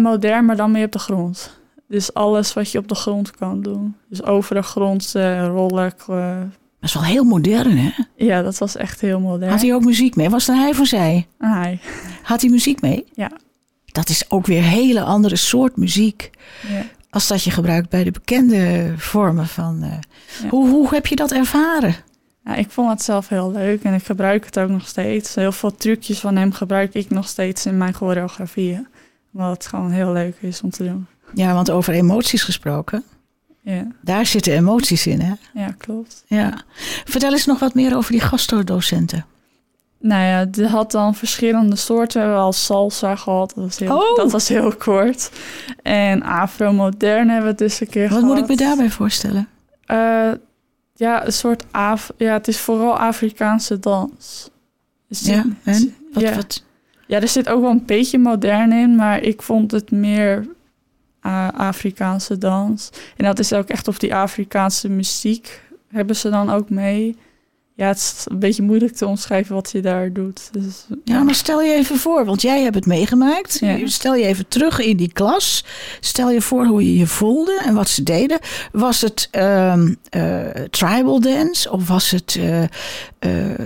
Modern, 0.00 0.44
maar 0.44 0.56
dan 0.56 0.70
meer 0.70 0.84
op 0.84 0.92
de 0.92 0.98
grond. 0.98 1.58
Dus 1.88 2.14
alles 2.14 2.52
wat 2.52 2.70
je 2.70 2.78
op 2.78 2.88
de 2.88 2.94
grond 2.94 3.30
kan 3.30 3.62
doen. 3.62 3.96
Dus 4.08 4.22
over 4.22 4.54
de 4.54 4.62
grond 4.62 5.12
rollen. 5.46 5.94
Dat 6.80 6.88
is 6.88 6.94
wel 6.94 7.02
heel 7.04 7.24
modern, 7.24 7.76
hè? 7.78 7.90
ja, 8.16 8.42
dat 8.42 8.58
was 8.58 8.76
echt 8.76 9.00
heel 9.00 9.20
modern. 9.20 9.50
Had 9.50 9.60
hij 9.62 9.74
ook 9.74 9.84
muziek 9.84 10.16
mee? 10.16 10.28
Was 10.30 10.46
het 10.46 10.56
een 10.56 10.62
hij 10.62 10.70
of 10.70 10.86
zij? 10.86 11.26
Hij. 11.38 11.78
Had 12.22 12.40
hij 12.40 12.50
muziek 12.50 12.80
mee? 12.80 13.04
Ja. 13.14 13.30
Dat 13.86 14.08
is 14.08 14.30
ook 14.30 14.46
weer 14.46 14.58
een 14.58 14.64
hele 14.64 15.02
andere 15.02 15.36
soort 15.36 15.76
muziek. 15.76 16.30
Ja. 16.68 16.82
Als 17.10 17.26
dat 17.26 17.42
je 17.42 17.50
gebruikt 17.50 17.88
bij 17.88 18.04
de 18.04 18.10
bekende 18.10 18.92
vormen 18.96 19.46
van. 19.46 19.82
eh, 19.82 19.90
Ja. 20.42 20.48
hoe, 20.48 20.68
hoe 20.68 20.88
heb 20.94 21.06
je 21.06 21.16
dat 21.16 21.32
ervaren? 21.32 21.94
Ja, 22.44 22.54
ik 22.54 22.70
vond 22.70 22.90
het 22.90 23.02
zelf 23.02 23.28
heel 23.28 23.52
leuk 23.52 23.82
en 23.82 23.94
ik 23.94 24.04
gebruik 24.04 24.44
het 24.44 24.58
ook 24.58 24.68
nog 24.68 24.88
steeds. 24.88 25.34
Heel 25.34 25.52
veel 25.52 25.74
trucjes 25.76 26.18
van 26.20 26.36
hem 26.36 26.52
gebruik 26.52 26.94
ik 26.94 27.10
nog 27.10 27.28
steeds 27.28 27.66
in 27.66 27.78
mijn 27.78 27.94
choreografieën. 27.94 28.86
Omdat 29.32 29.50
het 29.50 29.66
gewoon 29.66 29.90
heel 29.90 30.12
leuk 30.12 30.36
is 30.40 30.60
om 30.60 30.70
te 30.70 30.84
doen. 30.84 31.06
Ja, 31.34 31.54
want 31.54 31.70
over 31.70 31.92
emoties 31.94 32.42
gesproken. 32.42 33.04
Ja, 33.68 33.86
Daar 34.00 34.26
zitten 34.26 34.52
emoties 34.52 35.06
in, 35.06 35.20
hè? 35.20 35.32
ja 35.54 35.74
klopt. 35.78 36.24
Ja. 36.26 36.62
Vertel 37.04 37.32
eens 37.32 37.46
nog 37.46 37.58
wat 37.58 37.74
meer 37.74 37.96
over 37.96 38.12
die 38.12 38.20
gastdocenten. 38.20 39.26
Nou 40.00 40.22
ja, 40.24 40.44
die 40.44 40.66
had 40.66 40.90
dan 40.90 41.14
verschillende 41.14 41.76
soorten. 41.76 42.20
We 42.20 42.24
hebben 42.26 42.44
al 42.44 42.52
salsa 42.52 43.16
gehad, 43.16 43.52
dat 43.54 43.64
was 43.64 43.78
heel, 43.78 43.96
Oh. 43.96 44.16
dat 44.16 44.32
was 44.32 44.48
heel 44.48 44.74
kort. 44.76 45.30
En 45.82 46.22
afro-modern 46.22 47.28
hebben 47.28 47.50
we 47.50 47.56
dus 47.56 47.80
een 47.80 47.88
keer 47.88 48.02
Wat 48.08 48.18
gehad. 48.18 48.24
moet 48.24 48.38
ik 48.38 48.48
me 48.48 48.56
daarbij 48.56 48.90
voorstellen? 48.90 49.48
Eh, 49.86 50.30
ja, 50.94 51.26
een 51.26 51.32
soort 51.32 51.64
Af... 51.70 52.10
Ja, 52.16 52.32
het 52.32 52.48
is 52.48 52.58
vooral 52.58 52.98
Afrikaanse 52.98 53.78
dans. 53.78 54.50
Dus 55.08 55.20
Ja, 55.20 55.44
en? 55.64 55.94
Wat, 56.12 56.22
ja. 56.22 56.34
wat? 56.34 56.64
Ja, 57.06 57.20
er 57.20 57.28
zit 57.28 57.48
ook 57.48 57.60
wel 57.60 57.70
een 57.70 57.84
beetje 57.86 58.18
modern 58.18 58.72
in, 58.72 58.96
maar 58.96 59.20
ik 59.22 59.42
vond 59.42 59.70
het 59.70 59.90
meer 59.90 60.46
Afrikaanse 61.56 62.38
dans. 62.38 62.90
En 63.16 63.24
dat 63.24 63.38
is 63.38 63.52
ook 63.52 63.68
echt 63.68 63.88
op 63.88 64.00
die 64.00 64.14
Afrikaanse 64.14 64.88
muziek 64.88 65.60
hebben 65.88 66.16
ze 66.16 66.30
dan 66.30 66.50
ook 66.50 66.70
mee. 66.70 67.16
Ja, 67.74 67.86
het 67.86 67.96
is 67.96 68.24
een 68.24 68.38
beetje 68.38 68.62
moeilijk 68.62 68.92
te 68.96 69.06
omschrijven 69.06 69.54
wat 69.54 69.70
je 69.70 69.80
daar 69.80 70.12
doet. 70.12 70.48
Dus, 70.52 70.86
Ja, 71.04 71.22
maar 71.22 71.34
stel 71.34 71.62
je 71.62 71.74
even 71.74 71.96
voor, 71.96 72.24
want 72.24 72.42
jij 72.42 72.62
hebt 72.62 72.74
het 72.74 72.86
meegemaakt. 72.86 73.58
Ja. 73.60 73.86
Stel 73.86 74.14
je 74.14 74.24
even 74.24 74.48
terug 74.48 74.78
in 74.78 74.96
die 74.96 75.12
klas. 75.12 75.64
Stel 76.00 76.30
je 76.30 76.40
voor 76.40 76.66
hoe 76.66 76.84
je 76.84 76.98
je 76.98 77.06
voelde 77.06 77.60
en 77.64 77.74
wat 77.74 77.88
ze 77.88 78.02
deden. 78.02 78.38
Was 78.72 79.00
het 79.00 79.28
ehm, 79.30 79.94
eh, 80.10 80.46
tribal 80.70 81.20
dance 81.20 81.70
of 81.70 81.88
was 81.88 82.10
het... 82.10 82.36
eh, 82.38 82.62
eh, 82.62 83.58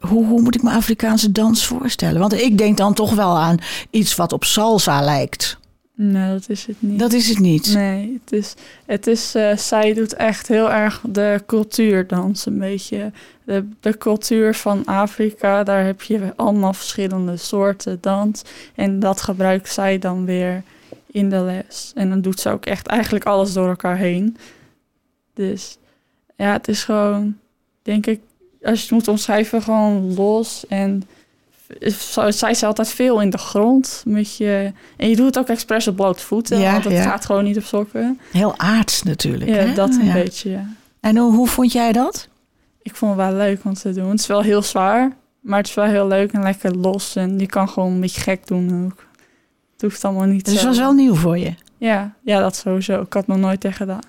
hoe, 0.00 0.26
hoe 0.26 0.42
moet 0.42 0.54
ik 0.54 0.62
me 0.62 0.70
Afrikaanse 0.70 1.32
dans 1.32 1.66
voorstellen? 1.66 2.20
Want 2.20 2.32
ik 2.40 2.58
denk 2.58 2.76
dan 2.76 2.94
toch 2.94 3.14
wel 3.14 3.38
aan 3.38 3.58
iets 3.90 4.14
wat 4.14 4.32
op 4.32 4.44
salsa 4.44 5.00
lijkt. 5.00 5.58
Nee, 5.98 6.32
dat 6.32 6.48
is 6.48 6.66
het 6.66 6.82
niet. 6.82 6.98
Dat 6.98 7.12
is 7.12 7.28
het 7.28 7.38
niet. 7.38 7.74
Nee, 7.74 8.20
het 8.22 8.32
is, 8.32 8.54
het 8.86 9.06
is 9.06 9.34
eh, 9.34 9.56
zij 9.56 9.94
doet 9.94 10.14
echt 10.14 10.48
heel 10.48 10.70
erg 10.70 11.02
de 11.08 11.42
cultuurdans 11.46 12.46
een 12.46 12.58
beetje. 12.58 13.12
De, 13.44 13.68
de 13.80 13.98
cultuur 13.98 14.54
van 14.54 14.84
Afrika, 14.84 15.62
daar 15.64 15.84
heb 15.84 16.02
je 16.02 16.32
allemaal 16.36 16.72
verschillende 16.72 17.36
soorten 17.36 17.98
dans. 18.00 18.42
En 18.74 18.98
dat 18.98 19.20
gebruikt 19.20 19.72
zij 19.72 19.98
dan 19.98 20.24
weer 20.24 20.62
in 21.06 21.30
de 21.30 21.40
les. 21.40 21.92
En 21.94 22.08
dan 22.08 22.20
doet 22.20 22.40
ze 22.40 22.50
ook 22.50 22.66
echt 22.66 22.86
eigenlijk 22.86 23.24
alles 23.24 23.52
door 23.52 23.68
elkaar 23.68 23.96
heen. 23.96 24.36
Dus 25.34 25.78
ja, 26.36 26.52
het 26.52 26.68
is 26.68 26.84
gewoon, 26.84 27.36
denk 27.82 28.06
ik, 28.06 28.20
als 28.62 28.78
je 28.78 28.84
het 28.84 28.90
moet 28.90 29.08
omschrijven, 29.08 29.62
gewoon 29.62 30.14
los. 30.14 30.66
En 30.68 31.02
zij 32.28 32.50
is 32.50 32.62
altijd 32.62 32.88
veel 32.88 33.20
in 33.20 33.30
de 33.30 33.38
grond. 33.38 34.02
Met 34.06 34.36
je, 34.36 34.72
en 34.96 35.08
je 35.08 35.16
doet 35.16 35.26
het 35.26 35.38
ook 35.38 35.48
expres 35.48 35.88
op 35.88 35.96
blote 35.96 36.22
voeten, 36.22 36.58
Ja, 36.58 36.72
want 36.72 36.84
het 36.84 36.92
ja. 36.92 37.02
gaat 37.02 37.24
gewoon 37.24 37.44
niet 37.44 37.56
op 37.56 37.64
sokken. 37.64 38.20
Heel 38.32 38.58
aards 38.58 39.02
natuurlijk. 39.02 39.50
Ja, 39.50 39.56
hè? 39.56 39.74
dat 39.74 39.94
een 39.94 40.04
Ja. 40.04 40.12
beetje, 40.12 40.50
ja. 40.50 40.66
En 41.00 41.16
hoe, 41.16 41.34
hoe 41.34 41.48
vond 41.48 41.72
jij 41.72 41.92
dat? 41.92 42.28
Ik 42.82 42.96
vond 42.96 43.16
het 43.16 43.26
wel 43.28 43.36
leuk 43.36 43.64
om 43.64 43.74
te 43.74 43.92
doen. 43.92 44.10
Het 44.10 44.20
is 44.20 44.26
wel 44.26 44.42
heel 44.42 44.62
zwaar, 44.62 45.12
maar 45.40 45.58
het 45.58 45.68
is 45.68 45.74
wel 45.74 45.84
heel 45.84 46.06
leuk 46.06 46.32
en 46.32 46.42
lekker 46.42 46.76
los. 46.76 47.16
En 47.16 47.38
je 47.38 47.46
kan 47.46 47.68
gewoon 47.68 47.92
een 47.92 48.00
beetje 48.00 48.20
gek 48.20 48.46
doen 48.46 48.84
ook. 48.84 49.06
Het 49.72 49.82
hoeft 49.82 50.04
allemaal 50.04 50.26
niet 50.26 50.44
Dus 50.44 50.54
het 50.54 50.64
was 50.64 50.78
wel 50.78 50.92
nieuw 50.92 51.14
voor 51.14 51.38
je. 51.38 51.54
Ja, 51.78 52.14
ja, 52.22 52.40
dat 52.40 52.56
sowieso. 52.56 53.00
Ik 53.00 53.12
had 53.12 53.26
nog 53.26 53.38
nooit 53.38 53.60
tegen 53.60 53.76
gedaan. 53.76 54.00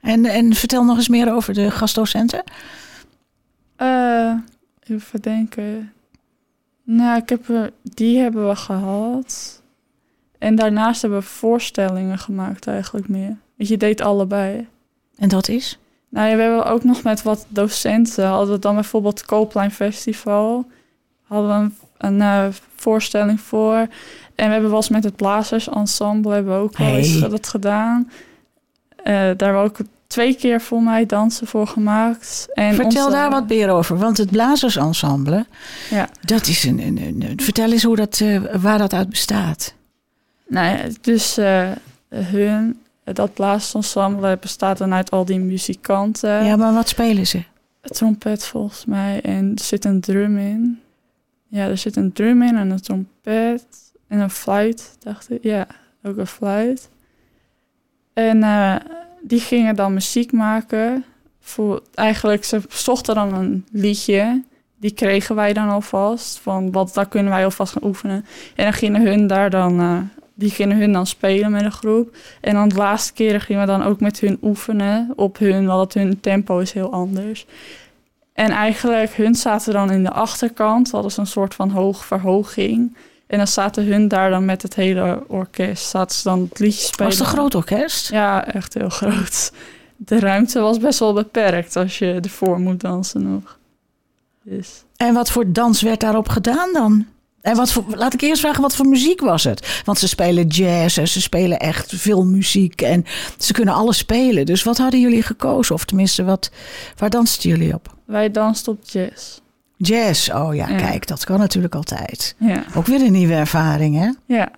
En, 0.00 0.24
en 0.24 0.54
vertel 0.54 0.84
nog 0.84 0.96
eens 0.96 1.08
meer 1.08 1.32
over 1.32 1.54
de 1.54 1.70
gastdocenten. 1.70 2.42
Eh, 3.76 4.32
even 4.86 5.20
denken. 5.22 5.92
Nou, 6.84 7.20
ik 7.20 7.28
heb 7.28 7.48
er, 7.48 7.72
die 7.82 8.18
hebben 8.18 8.48
we 8.48 8.56
gehad. 8.56 9.62
En 10.38 10.54
daarnaast 10.54 11.02
hebben 11.02 11.18
we 11.18 11.24
voorstellingen 11.24 12.18
gemaakt 12.18 12.66
eigenlijk 12.66 13.08
meer. 13.08 13.36
Want 13.56 13.68
je 13.68 13.76
deed 13.76 14.00
allebei. 14.00 14.68
En 15.16 15.28
dat 15.28 15.48
is? 15.48 15.78
Nou 16.08 16.28
ja, 16.28 16.36
we 16.36 16.42
hebben 16.42 16.66
ook 16.66 16.84
nog 16.84 17.02
met 17.02 17.22
wat 17.22 17.46
docenten. 17.48 18.26
Hadden 18.26 18.54
we 18.54 18.60
dan 18.60 18.74
bijvoorbeeld 18.74 19.18
het 19.18 19.26
Kooplein 19.26 19.70
Festival. 19.70 20.66
Hadden 21.22 21.48
we 21.48 21.54
een, 21.54 21.74
een 21.98 22.20
eh, 22.20 22.46
voorstelling 22.76 23.40
voor. 23.40 23.76
En 24.34 24.46
we 24.46 24.52
hebben 24.52 24.68
wel 24.70 24.76
eens 24.76 24.88
met 24.88 25.04
het 25.04 25.16
Blazersensemble 25.16 26.32
hebben 26.32 26.52
we 26.54 26.62
ook 26.62 26.76
wel 26.76 26.94
eens 26.94 27.20
Hey. 27.20 27.28
dat 27.28 27.48
gedaan. 27.48 28.10
Eh, 28.96 29.04
daar 29.14 29.24
hebben 29.36 29.62
we 29.62 29.68
ook 29.68 29.78
twee 30.14 30.34
keer 30.34 30.60
voor 30.60 30.82
mij 30.82 31.06
dansen 31.06 31.46
voor 31.46 31.66
gemaakt. 31.66 32.46
En 32.54 32.74
Vertel 32.74 33.04
onze- 33.06 33.16
daar 33.16 33.30
wat 33.30 33.48
meer 33.48 33.70
over. 33.70 33.96
Want 33.98 34.16
het 34.16 34.30
Blazersensemble, 34.30 35.46
Ja. 35.90 36.08
dat 36.20 36.46
is 36.46 36.64
een, 36.64 36.78
een, 36.78 36.98
een, 36.98 37.22
een- 37.22 37.40
Vertel 37.40 37.72
eens 37.72 37.82
hoe 37.82 37.96
dat, 37.96 38.20
eh, 38.20 38.40
waar 38.54 38.78
dat 38.78 38.92
uit 38.92 39.08
bestaat. 39.08 39.74
Nou 40.48 40.76
ja, 40.76 40.82
dus 41.00 41.36
eh, 41.36 41.70
hun, 42.08 42.80
dat 43.04 43.34
Blazersensemble 43.34 44.36
bestaat 44.40 44.78
dan 44.78 44.94
uit 44.94 45.10
al 45.10 45.24
die 45.24 45.38
muzikanten. 45.38 46.44
ja, 46.44 46.56
maar 46.56 46.72
wat 46.74 46.88
spelen 46.88 47.26
ze? 47.26 47.42
trompet 47.82 48.44
volgens 48.46 48.84
mij. 48.84 49.20
En 49.20 49.52
er 49.54 49.64
zit 49.64 49.84
een 49.84 50.00
drum 50.00 50.38
in. 50.38 50.80
Ja, 51.48 51.66
er 51.66 51.78
zit 51.78 51.96
een 51.96 52.12
drum 52.12 52.42
in 52.42 52.56
en 52.56 52.70
een 52.70 52.80
trompet. 52.80 53.64
En 54.08 54.18
een 54.20 54.30
fluit, 54.30 54.96
dacht 54.98 55.30
ik. 55.30 55.42
Ja, 55.42 55.66
ook 56.02 56.16
een 56.16 56.26
fluit. 56.26 56.88
En 58.14 58.42
eh, 58.42 58.74
die 59.24 59.40
gingen 59.40 59.76
dan 59.76 59.94
muziek 59.94 60.32
maken. 60.32 61.04
Voor, 61.40 61.82
eigenlijk, 61.94 62.44
ze 62.44 62.60
zochten 62.68 63.14
dan 63.14 63.34
een 63.34 63.66
liedje. 63.72 64.42
Die 64.76 64.92
kregen 64.92 65.34
wij 65.34 65.52
dan 65.52 65.68
alvast. 65.68 66.38
Van 66.38 66.72
wat, 66.72 66.94
daar 66.94 67.08
kunnen 67.08 67.32
wij 67.32 67.44
alvast 67.44 67.72
gaan 67.72 67.84
oefenen. 67.84 68.24
En 68.54 68.64
dan 68.64 68.72
gingen 68.72 69.06
hun 69.06 69.26
daar 69.26 69.50
dan... 69.50 69.80
eh, 69.80 69.98
die 70.34 70.50
gingen 70.50 70.76
hun 70.78 70.92
dan 70.92 71.06
spelen 71.06 71.50
met 71.50 71.62
een 71.62 71.72
groep. 71.72 72.16
En 72.40 72.54
dan 72.54 72.68
de 72.68 72.74
laatste 72.74 73.12
keren 73.12 73.40
gingen 73.40 73.60
we 73.60 73.66
dan 73.66 73.82
ook 73.82 74.00
met 74.00 74.20
hun 74.20 74.38
oefenen 74.42 75.12
op 75.16 75.38
hun, 75.38 75.66
want 75.66 75.94
hun 75.94 76.20
tempo 76.20 76.58
is 76.58 76.72
heel 76.72 76.92
anders. 76.92 77.46
En 78.32 78.50
eigenlijk, 78.50 79.12
hun 79.12 79.34
zaten 79.34 79.72
dan 79.72 79.90
in 79.90 80.02
de 80.02 80.10
achterkant, 80.10 80.90
hadden 80.90 81.10
ze 81.10 81.20
een 81.20 81.26
soort 81.26 81.54
van 81.54 81.70
hoogverhoging. 81.70 82.96
En 83.26 83.38
dan 83.38 83.46
zaten 83.46 83.86
hun 83.86 84.08
daar 84.08 84.30
dan 84.30 84.44
met 84.44 84.62
het 84.62 84.74
hele 84.74 85.24
orkest, 85.28 85.88
zaten 85.88 86.16
ze 86.16 86.22
dan 86.22 86.40
het 86.50 86.58
liedje 86.58 86.86
spelen. 86.86 87.10
Was 87.10 87.18
het 87.18 87.26
een 87.28 87.32
groot 87.32 87.54
orkest? 87.54 88.10
Ja, 88.10 88.46
echt 88.46 88.74
heel 88.74 88.88
groot. 88.88 89.52
De 89.96 90.18
ruimte 90.18 90.60
was 90.60 90.78
best 90.78 90.98
wel 90.98 91.12
beperkt 91.12 91.76
als 91.76 91.98
je 91.98 92.18
ervoor 92.22 92.60
moet 92.60 92.80
dansen 92.80 93.32
nog. 93.32 93.58
Dus 94.42 94.84
En 94.96 95.14
wat 95.14 95.30
voor 95.30 95.52
dans 95.52 95.82
werd 95.82 96.00
daarop 96.00 96.28
gedaan 96.28 96.72
dan? 96.72 97.06
En 97.40 97.56
wat 97.56 97.72
voor, 97.72 97.84
laat 97.88 98.14
ik 98.14 98.20
eerst 98.20 98.40
vragen, 98.40 98.62
wat 98.62 98.76
voor 98.76 98.86
muziek 98.86 99.20
was 99.20 99.44
het? 99.44 99.82
Want 99.84 99.98
ze 99.98 100.08
spelen 100.08 100.46
jazz 100.46 100.98
en 100.98 101.08
ze 101.08 101.20
spelen 101.20 101.58
echt 101.58 101.92
veel 101.96 102.24
muziek 102.24 102.82
en 102.82 103.04
ze 103.38 103.52
kunnen 103.52 103.74
alles 103.74 103.98
spelen. 103.98 104.46
Dus 104.46 104.62
wat 104.62 104.78
hadden 104.78 105.00
jullie 105.00 105.22
gekozen? 105.22 105.74
Of 105.74 105.84
tenminste, 105.84 106.24
wat, 106.24 106.50
waar 106.96 107.10
dansten 107.10 107.50
jullie 107.50 107.74
op? 107.74 107.94
wij 108.04 108.30
dansten 108.30 108.72
op 108.72 108.78
jazz. 108.84 109.38
Jazz, 109.76 110.28
oh 110.30 110.54
ja, 110.54 110.68
Ja. 110.68 110.76
kijk, 110.76 111.06
dat 111.06 111.24
kan 111.24 111.38
natuurlijk 111.38 111.74
altijd. 111.74 112.34
Ja, 112.38 112.64
Ook 112.76 112.86
weer 112.86 113.00
een 113.00 113.12
nieuwe 113.12 113.34
ervaring, 113.34 113.96
hè? 113.98 114.10
ja. 114.34 114.50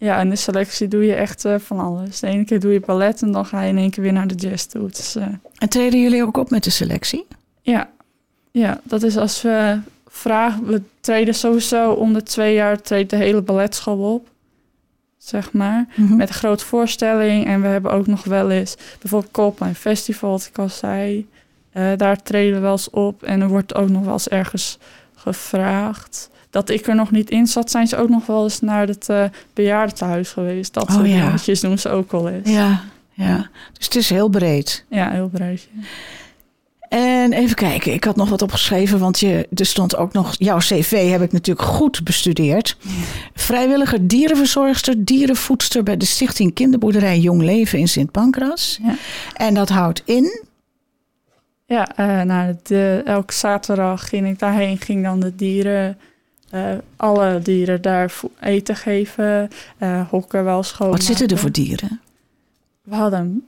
Ja, 0.00 0.20
in 0.20 0.30
de 0.30 0.36
selectie 0.36 0.88
doe 0.88 1.04
je 1.04 1.14
echt 1.14 1.44
eh, 1.44 1.54
van 1.58 1.78
alles. 1.78 2.20
De 2.20 2.26
ene 2.26 2.44
keer 2.44 2.60
doe 2.60 2.72
je 2.72 2.80
ballet 2.80 3.22
en 3.22 3.32
dan 3.32 3.46
ga 3.46 3.62
je 3.62 3.68
in 3.68 3.78
één 3.78 3.90
keer 3.90 4.02
weer 4.02 4.12
naar 4.12 4.26
de 4.26 4.34
jazz 4.34 4.64
toe. 4.64 4.90
Eh, 5.14 5.22
En 5.58 5.68
treden 5.68 6.00
jullie 6.00 6.22
ook 6.22 6.36
op 6.36 6.50
met 6.50 6.64
de 6.64 6.70
selectie? 6.70 7.26
ja. 7.62 7.90
ja, 8.50 8.80
dat 8.82 9.02
is 9.02 9.16
als 9.16 9.42
we 9.42 9.78
vragen... 10.06 10.66
We 10.66 10.82
treden 11.00 11.34
sowieso 11.34 11.90
om 11.92 12.12
de 12.12 12.22
twee 12.22 12.54
jaar 12.54 12.80
treedt 12.82 13.10
de 13.10 13.16
hele 13.16 13.42
balletschool 13.42 14.14
op. 14.14 14.28
Zeg 15.18 15.52
maar. 15.52 15.86
Mhm. 15.96 16.16
Met 16.16 16.28
een 16.28 16.34
grote 16.34 16.64
voorstelling. 16.64 17.46
En 17.46 17.60
we 17.62 17.66
hebben 17.68 17.92
ook 17.92 18.06
nog 18.06 18.24
wel 18.24 18.50
eens 18.50 18.76
bijvoorbeeld 19.00 19.32
Coldplay 19.32 19.74
Festival, 19.74 20.30
wat 20.30 20.46
ik 20.52 20.58
al 20.58 20.68
zei. 20.68 21.26
Eh, 21.72 21.90
daar 21.96 22.22
treden 22.22 22.54
we 22.54 22.60
wel 22.60 22.72
eens 22.72 22.90
op. 22.90 23.22
En 23.22 23.40
er 23.40 23.48
wordt 23.48 23.74
ook 23.74 23.88
nog 23.88 24.04
wel 24.04 24.12
eens 24.12 24.28
ergens 24.28 24.78
gevraagd. 25.16 26.30
Dat 26.50 26.70
ik 26.70 26.86
er 26.86 26.94
nog 26.94 27.10
niet 27.10 27.30
in 27.30 27.46
zat, 27.46 27.70
zijn 27.70 27.86
ze 27.86 27.96
ook 27.96 28.08
nog 28.08 28.26
wel 28.26 28.42
eens 28.44 28.60
naar 28.60 28.86
het 28.86 29.08
eh 29.08 29.24
bejaardentehuis 29.54 30.28
geweest. 30.30 30.74
Dat 30.74 30.88
Oh, 30.88 30.94
soort 30.94 31.08
ja. 31.08 31.24
dingetjes 31.24 31.60
doen 31.60 31.78
ze 31.78 31.88
ook 31.88 32.12
wel 32.12 32.28
eens. 32.28 32.50
Ja, 32.50 32.80
ja. 33.12 33.48
Dus 33.72 33.84
het 33.84 33.94
is 33.94 34.10
heel 34.10 34.28
breed. 34.28 34.84
Ja, 34.90 35.10
heel 35.10 35.28
breed. 35.28 35.68
ja. 35.72 35.82
En 36.88 37.32
even 37.32 37.54
kijken, 37.56 37.92
ik 37.92 38.04
had 38.04 38.16
nog 38.16 38.28
wat 38.28 38.42
opgeschreven, 38.42 38.98
want 38.98 39.20
je, 39.20 39.48
er 39.54 39.66
stond 39.66 39.96
ook 39.96 40.12
nog... 40.12 40.34
Jouw 40.38 40.58
cv 40.58 41.10
heb 41.10 41.22
ik 41.22 41.32
natuurlijk 41.32 41.66
goed 41.68 42.04
bestudeerd. 42.04 42.76
Vrijwilliger 43.34 44.06
dierenverzorgster, 44.08 45.04
dierenvoedster... 45.04 45.82
bij 45.82 45.96
de 45.96 46.04
Stichting 46.04 46.54
Kinderboerderij 46.54 47.18
Jong 47.18 47.42
Leven 47.42 47.78
in 47.78 47.88
Sint 47.88 48.10
Pancras. 48.10 48.78
Ja. 48.82 48.94
En 49.34 49.54
dat 49.54 49.68
houdt 49.68 50.02
in... 50.04 50.42
Ja, 51.68 51.96
eh, 51.96 52.22
nou, 52.22 52.56
de, 52.62 53.02
elke 53.04 53.32
zaterdag 53.32 54.08
ging 54.08 54.26
ik 54.26 54.38
daarheen, 54.38 54.78
ging 54.78 55.02
dan 55.04 55.20
de 55.20 55.34
dieren, 55.34 55.98
eh, 56.50 56.74
alle 56.96 57.38
dieren 57.42 57.82
daar 57.82 58.14
eten 58.40 58.76
geven, 58.76 59.48
eh 59.78 60.08
hokken 60.08 60.44
wel 60.44 60.62
schoon. 60.62 60.90
Wat 60.90 61.02
zitten 61.02 61.28
er 61.28 61.38
voor 61.38 61.52
dieren? 61.52 62.00
We 62.82 62.94
hadden 62.94 63.20
een 63.20 63.44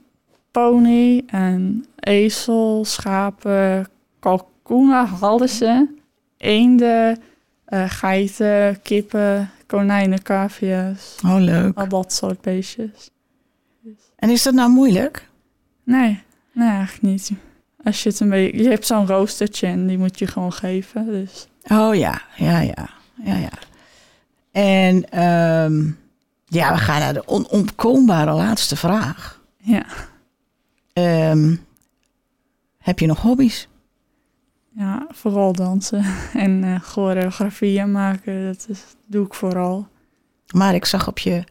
pony, 0.51 1.23
een 1.27 1.85
ezel, 1.99 2.85
schapen, 2.85 3.87
kalkoenen 4.19 5.05
hadden 5.05 5.49
ze, 5.49 5.87
eenden, 6.37 7.17
geiten, 7.87 8.81
kippen, 8.81 9.49
konijnen, 9.65 10.21
cavia's, 10.21 11.15
Oh, 11.25 11.39
leuk. 11.39 11.77
al 11.77 11.87
dat 11.87 12.13
soort 12.13 12.41
beestjes. 12.41 13.09
En 14.15 14.29
is 14.29 14.43
dat 14.43 14.53
nou 14.53 14.69
moeilijk? 14.71 15.29
Nee, 15.83 16.19
nee, 16.51 16.69
eigenlijk 16.69 17.01
niet. 17.01 17.31
Als 17.83 18.03
je 18.03 18.09
het 18.09 18.19
een 18.19 18.29
beetje, 18.29 18.63
je 18.63 18.69
hebt 18.69 18.85
zo'n 18.85 19.07
roostertje 19.07 19.67
en 19.67 19.87
die 19.87 19.97
moet 19.97 20.19
je 20.19 20.27
gewoon 20.27 20.53
geven, 20.53 21.05
dus... 21.05 21.47
Oh 21.67 21.95
ja, 21.95 22.21
ja, 22.35 22.59
ja. 22.59 22.89
ja, 23.23 23.35
ja. 23.35 23.51
En 24.51 25.09
ehm, 25.09 25.85
ja, 26.45 26.73
we 26.73 26.77
gaan 26.77 26.99
naar 26.99 27.13
de 27.13 27.27
onontkombare 27.27 28.31
laatste 28.31 28.75
vraag. 28.75 29.41
Ja. 29.57 29.85
Ehm, 30.93 31.55
heb 32.77 32.99
je 32.99 33.05
nog 33.05 33.21
hobby's? 33.21 33.67
Ja, 34.75 35.07
vooral 35.09 35.53
dansen 35.53 36.05
en 36.33 36.63
eh 36.63 36.79
choreografieën 36.81 37.91
maken, 37.91 38.45
dat 38.45 38.65
is, 38.69 38.83
doe 39.05 39.25
ik 39.25 39.33
vooral. 39.33 39.87
Maar 40.53 40.75
ik 40.75 40.85
zag 40.85 41.07
op 41.07 41.19
je 41.19 41.43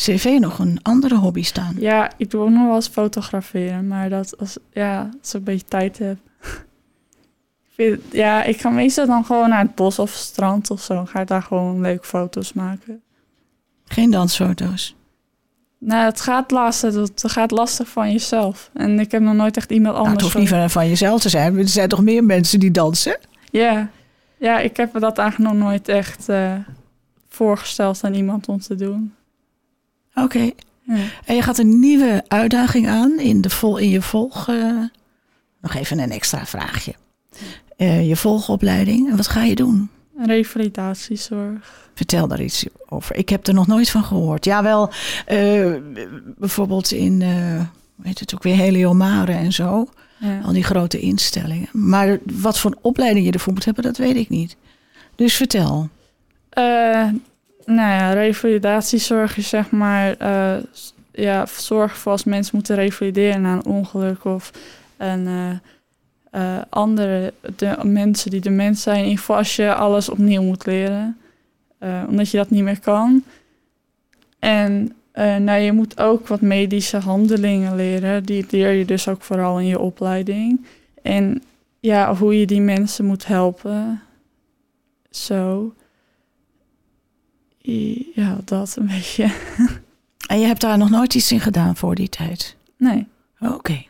cv 0.00 0.36
nog 0.40 0.58
een 0.58 0.78
andere 0.82 1.16
hobby 1.16 1.42
staan. 1.42 1.74
Ja, 1.78 2.10
ik 2.16 2.30
doe 2.30 2.40
ook 2.40 2.50
nog 2.50 2.66
wel 2.66 2.74
eens 2.74 2.88
fotograferen, 2.88 3.86
maar 3.86 4.08
dat 4.08 4.38
als, 4.38 4.58
ja, 4.72 5.10
als 5.20 5.28
ik 5.28 5.34
een 5.34 5.44
beetje 5.44 5.66
tijd 5.68 5.98
heb. 5.98 6.16
ik 7.64 7.70
vind, 7.74 8.00
ja, 8.10 8.42
ik 8.42 8.60
ga 8.60 8.70
meestal 8.70 9.06
dan 9.06 9.24
gewoon 9.24 9.48
naar 9.48 9.62
het 9.62 9.74
bos 9.74 9.98
of 9.98 10.10
strand 10.10 10.70
of 10.70 10.80
zo. 10.80 10.94
Dan 10.94 11.08
ga 11.08 11.20
ik 11.20 11.26
daar 11.26 11.42
gewoon 11.42 11.80
leuke 11.80 12.06
foto's 12.06 12.52
maken. 12.52 13.02
Geen 13.84 14.10
dansfoto's. 14.10 14.94
Nou, 15.78 16.04
het 16.04 16.20
gaat 16.20 16.50
lastig, 16.50 16.94
het 16.94 17.22
gaat 17.26 17.50
lastig 17.50 17.88
van 17.88 18.12
jezelf. 18.12 18.70
En 18.72 18.98
ik 18.98 19.10
heb 19.10 19.22
nog 19.22 19.34
nooit 19.34 19.56
echt 19.56 19.70
iemand 19.70 19.94
Nou, 19.94 19.98
het 19.98 20.06
anders... 20.06 20.32
hoeft 20.32 20.44
niet 20.44 20.60
van, 20.60 20.70
van 20.70 20.88
jezelf 20.88 21.20
te 21.20 21.28
zijn. 21.28 21.58
Er 21.58 21.68
zijn 21.68 21.88
toch 21.88 22.02
meer 22.02 22.24
mensen 22.24 22.60
die 22.60 22.70
dansen? 22.70 23.18
Ja. 23.50 23.90
ja, 24.38 24.58
ik 24.58 24.76
heb 24.76 24.92
me 24.92 25.00
dat 25.00 25.18
eigenlijk 25.18 25.52
nog 25.52 25.62
nooit 25.62 25.88
echt 25.88 26.28
eh, 26.28 26.54
voorgesteld 27.28 28.00
aan 28.04 28.14
iemand 28.14 28.48
om 28.48 28.60
te 28.60 28.74
doen. 28.74 29.14
Oké. 30.22 30.50
Ja. 30.82 30.94
En 31.24 31.34
je 31.34 31.42
gaat 31.42 31.58
een 31.58 31.78
nieuwe 31.80 32.24
uitdaging 32.28 32.88
aan 32.88 33.18
in, 33.18 33.40
de 33.40 33.50
vol, 33.50 33.76
in 33.76 33.88
je 33.88 34.02
volg... 34.02 34.48
eh, 34.48 34.76
nog 35.60 35.74
even 35.74 35.98
een 35.98 36.10
extra 36.10 36.46
vraagje. 36.46 36.94
Eh, 37.76 38.08
je 38.08 38.16
volgopleiding. 38.16 39.10
En 39.10 39.16
wat 39.16 39.28
ga 39.28 39.42
je 39.42 39.54
doen? 39.54 39.90
Revalidatiezorg. 40.16 41.88
Vertel 41.94 42.28
daar 42.28 42.42
iets 42.42 42.66
over. 42.88 43.16
Ik 43.16 43.28
heb 43.28 43.46
er 43.46 43.54
nog 43.54 43.66
nooit 43.66 43.90
van 43.90 44.04
gehoord. 44.04 44.44
Jawel, 44.44 44.90
eh 45.26 45.72
bijvoorbeeld 46.38 46.90
in, 46.92 47.22
hoe 47.96 48.06
heet 48.06 48.18
het 48.20 48.34
ook 48.34 48.42
weer, 48.42 48.56
Heliomare 48.56 49.32
en 49.32 49.52
zo. 49.52 49.88
Ja. 50.18 50.40
Al 50.44 50.52
die 50.52 50.64
grote 50.64 51.00
instellingen. 51.00 51.68
Maar 51.72 52.18
wat 52.40 52.58
voor 52.58 52.76
opleiding 52.80 53.26
je 53.26 53.32
ervoor 53.32 53.52
moet 53.52 53.64
hebben, 53.64 53.84
dat 53.84 53.96
weet 53.96 54.16
ik 54.16 54.28
niet. 54.28 54.56
Dus 55.14 55.34
vertel. 55.34 55.88
Eh, 56.50 57.08
nou 57.64 57.88
ja, 57.90 58.12
revalidatiezorg 58.12 59.36
is 59.36 59.48
zeg 59.48 59.70
maar 59.70 60.16
s- 60.72 60.94
ja, 61.12 61.46
zorg 61.46 61.96
voor 61.98 62.12
als 62.12 62.24
mensen 62.24 62.54
moeten 62.56 62.76
revalideren 62.76 63.42
na 63.42 63.52
een 63.52 63.64
ongeluk 63.66 64.24
of 64.24 64.50
een 64.96 65.26
eh, 65.26 65.50
eh, 66.30 66.62
andere 66.68 67.32
de, 67.56 67.76
mensen 67.82 68.30
die 68.30 68.40
dement 68.40 68.78
zijn. 68.78 69.04
In 69.04 69.16
geval 69.18 69.36
als 69.36 69.56
je 69.56 69.74
alles 69.74 70.08
opnieuw 70.08 70.42
moet 70.42 70.66
leren, 70.66 71.18
omdat 72.08 72.30
je 72.30 72.36
dat 72.36 72.50
niet 72.50 72.62
meer 72.62 72.80
kan. 72.80 73.24
En 74.38 74.92
nou, 75.38 75.52
je 75.60 75.72
moet 75.72 76.00
ook 76.00 76.28
wat 76.28 76.40
medische 76.40 76.96
handelingen 76.96 77.76
leren. 77.76 78.24
Die 78.24 78.46
leer 78.50 78.70
je 78.72 78.84
dus 78.84 79.08
ook 79.08 79.22
vooral 79.22 79.58
in 79.60 79.66
je 79.66 79.78
opleiding. 79.78 80.64
En 81.02 81.42
ja, 81.80 82.14
hoe 82.14 82.38
je 82.40 82.46
die 82.46 82.60
mensen 82.60 83.04
moet 83.04 83.26
helpen. 83.26 84.02
Zo. 85.10 85.72
Ja, 88.14 88.36
dat 88.44 88.76
een 88.78 88.86
beetje. 88.86 89.30
En 90.26 90.40
je 90.40 90.46
hebt 90.46 90.60
daar 90.60 90.78
nog 90.78 90.90
nooit 90.90 91.14
iets 91.14 91.32
in 91.32 91.40
gedaan 91.40 91.76
voor 91.76 91.94
die 91.94 92.08
tijd? 92.08 92.56
Nee, 92.78 93.06
Oké. 93.40 93.82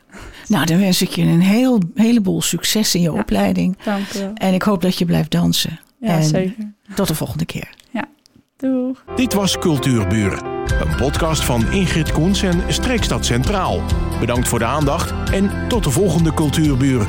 Nou, 0.47 0.65
dan 0.65 0.79
wens 0.79 1.01
ik 1.01 1.09
je 1.09 1.21
een 1.21 1.41
heel, 1.41 1.79
heleboel 1.95 2.41
succes 2.41 2.95
in 2.95 3.01
je 3.01 3.11
Ja. 3.11 3.19
opleiding. 3.19 3.77
dank 3.83 4.13
u 4.15 4.19
wel. 4.19 4.31
En 4.33 4.53
ik 4.53 4.61
hoop 4.61 4.81
dat 4.81 4.97
je 4.97 5.05
blijft 5.05 5.31
dansen. 5.31 5.79
Ja, 5.99 6.07
En- 6.17 6.23
zeker. 6.23 6.73
Tot 6.95 7.07
de 7.07 7.15
volgende 7.15 7.45
keer. 7.45 7.69
Doeg. 8.57 9.03
Dit 9.15 9.33
was 9.33 9.57
Cultuurburen, 9.59 10.45
een 10.81 10.95
podcast 10.95 11.43
van 11.43 11.71
Ingrid 11.71 12.11
Koens 12.11 12.41
en 12.41 12.61
Streekstad 12.73 13.25
Centraal. 13.25 13.81
Bedankt 14.19 14.47
voor 14.47 14.59
de 14.59 14.65
aandacht 14.65 15.13
en 15.31 15.51
tot 15.67 15.83
de 15.83 15.89
volgende 15.89 16.33
Cultuurburen. 16.33 17.07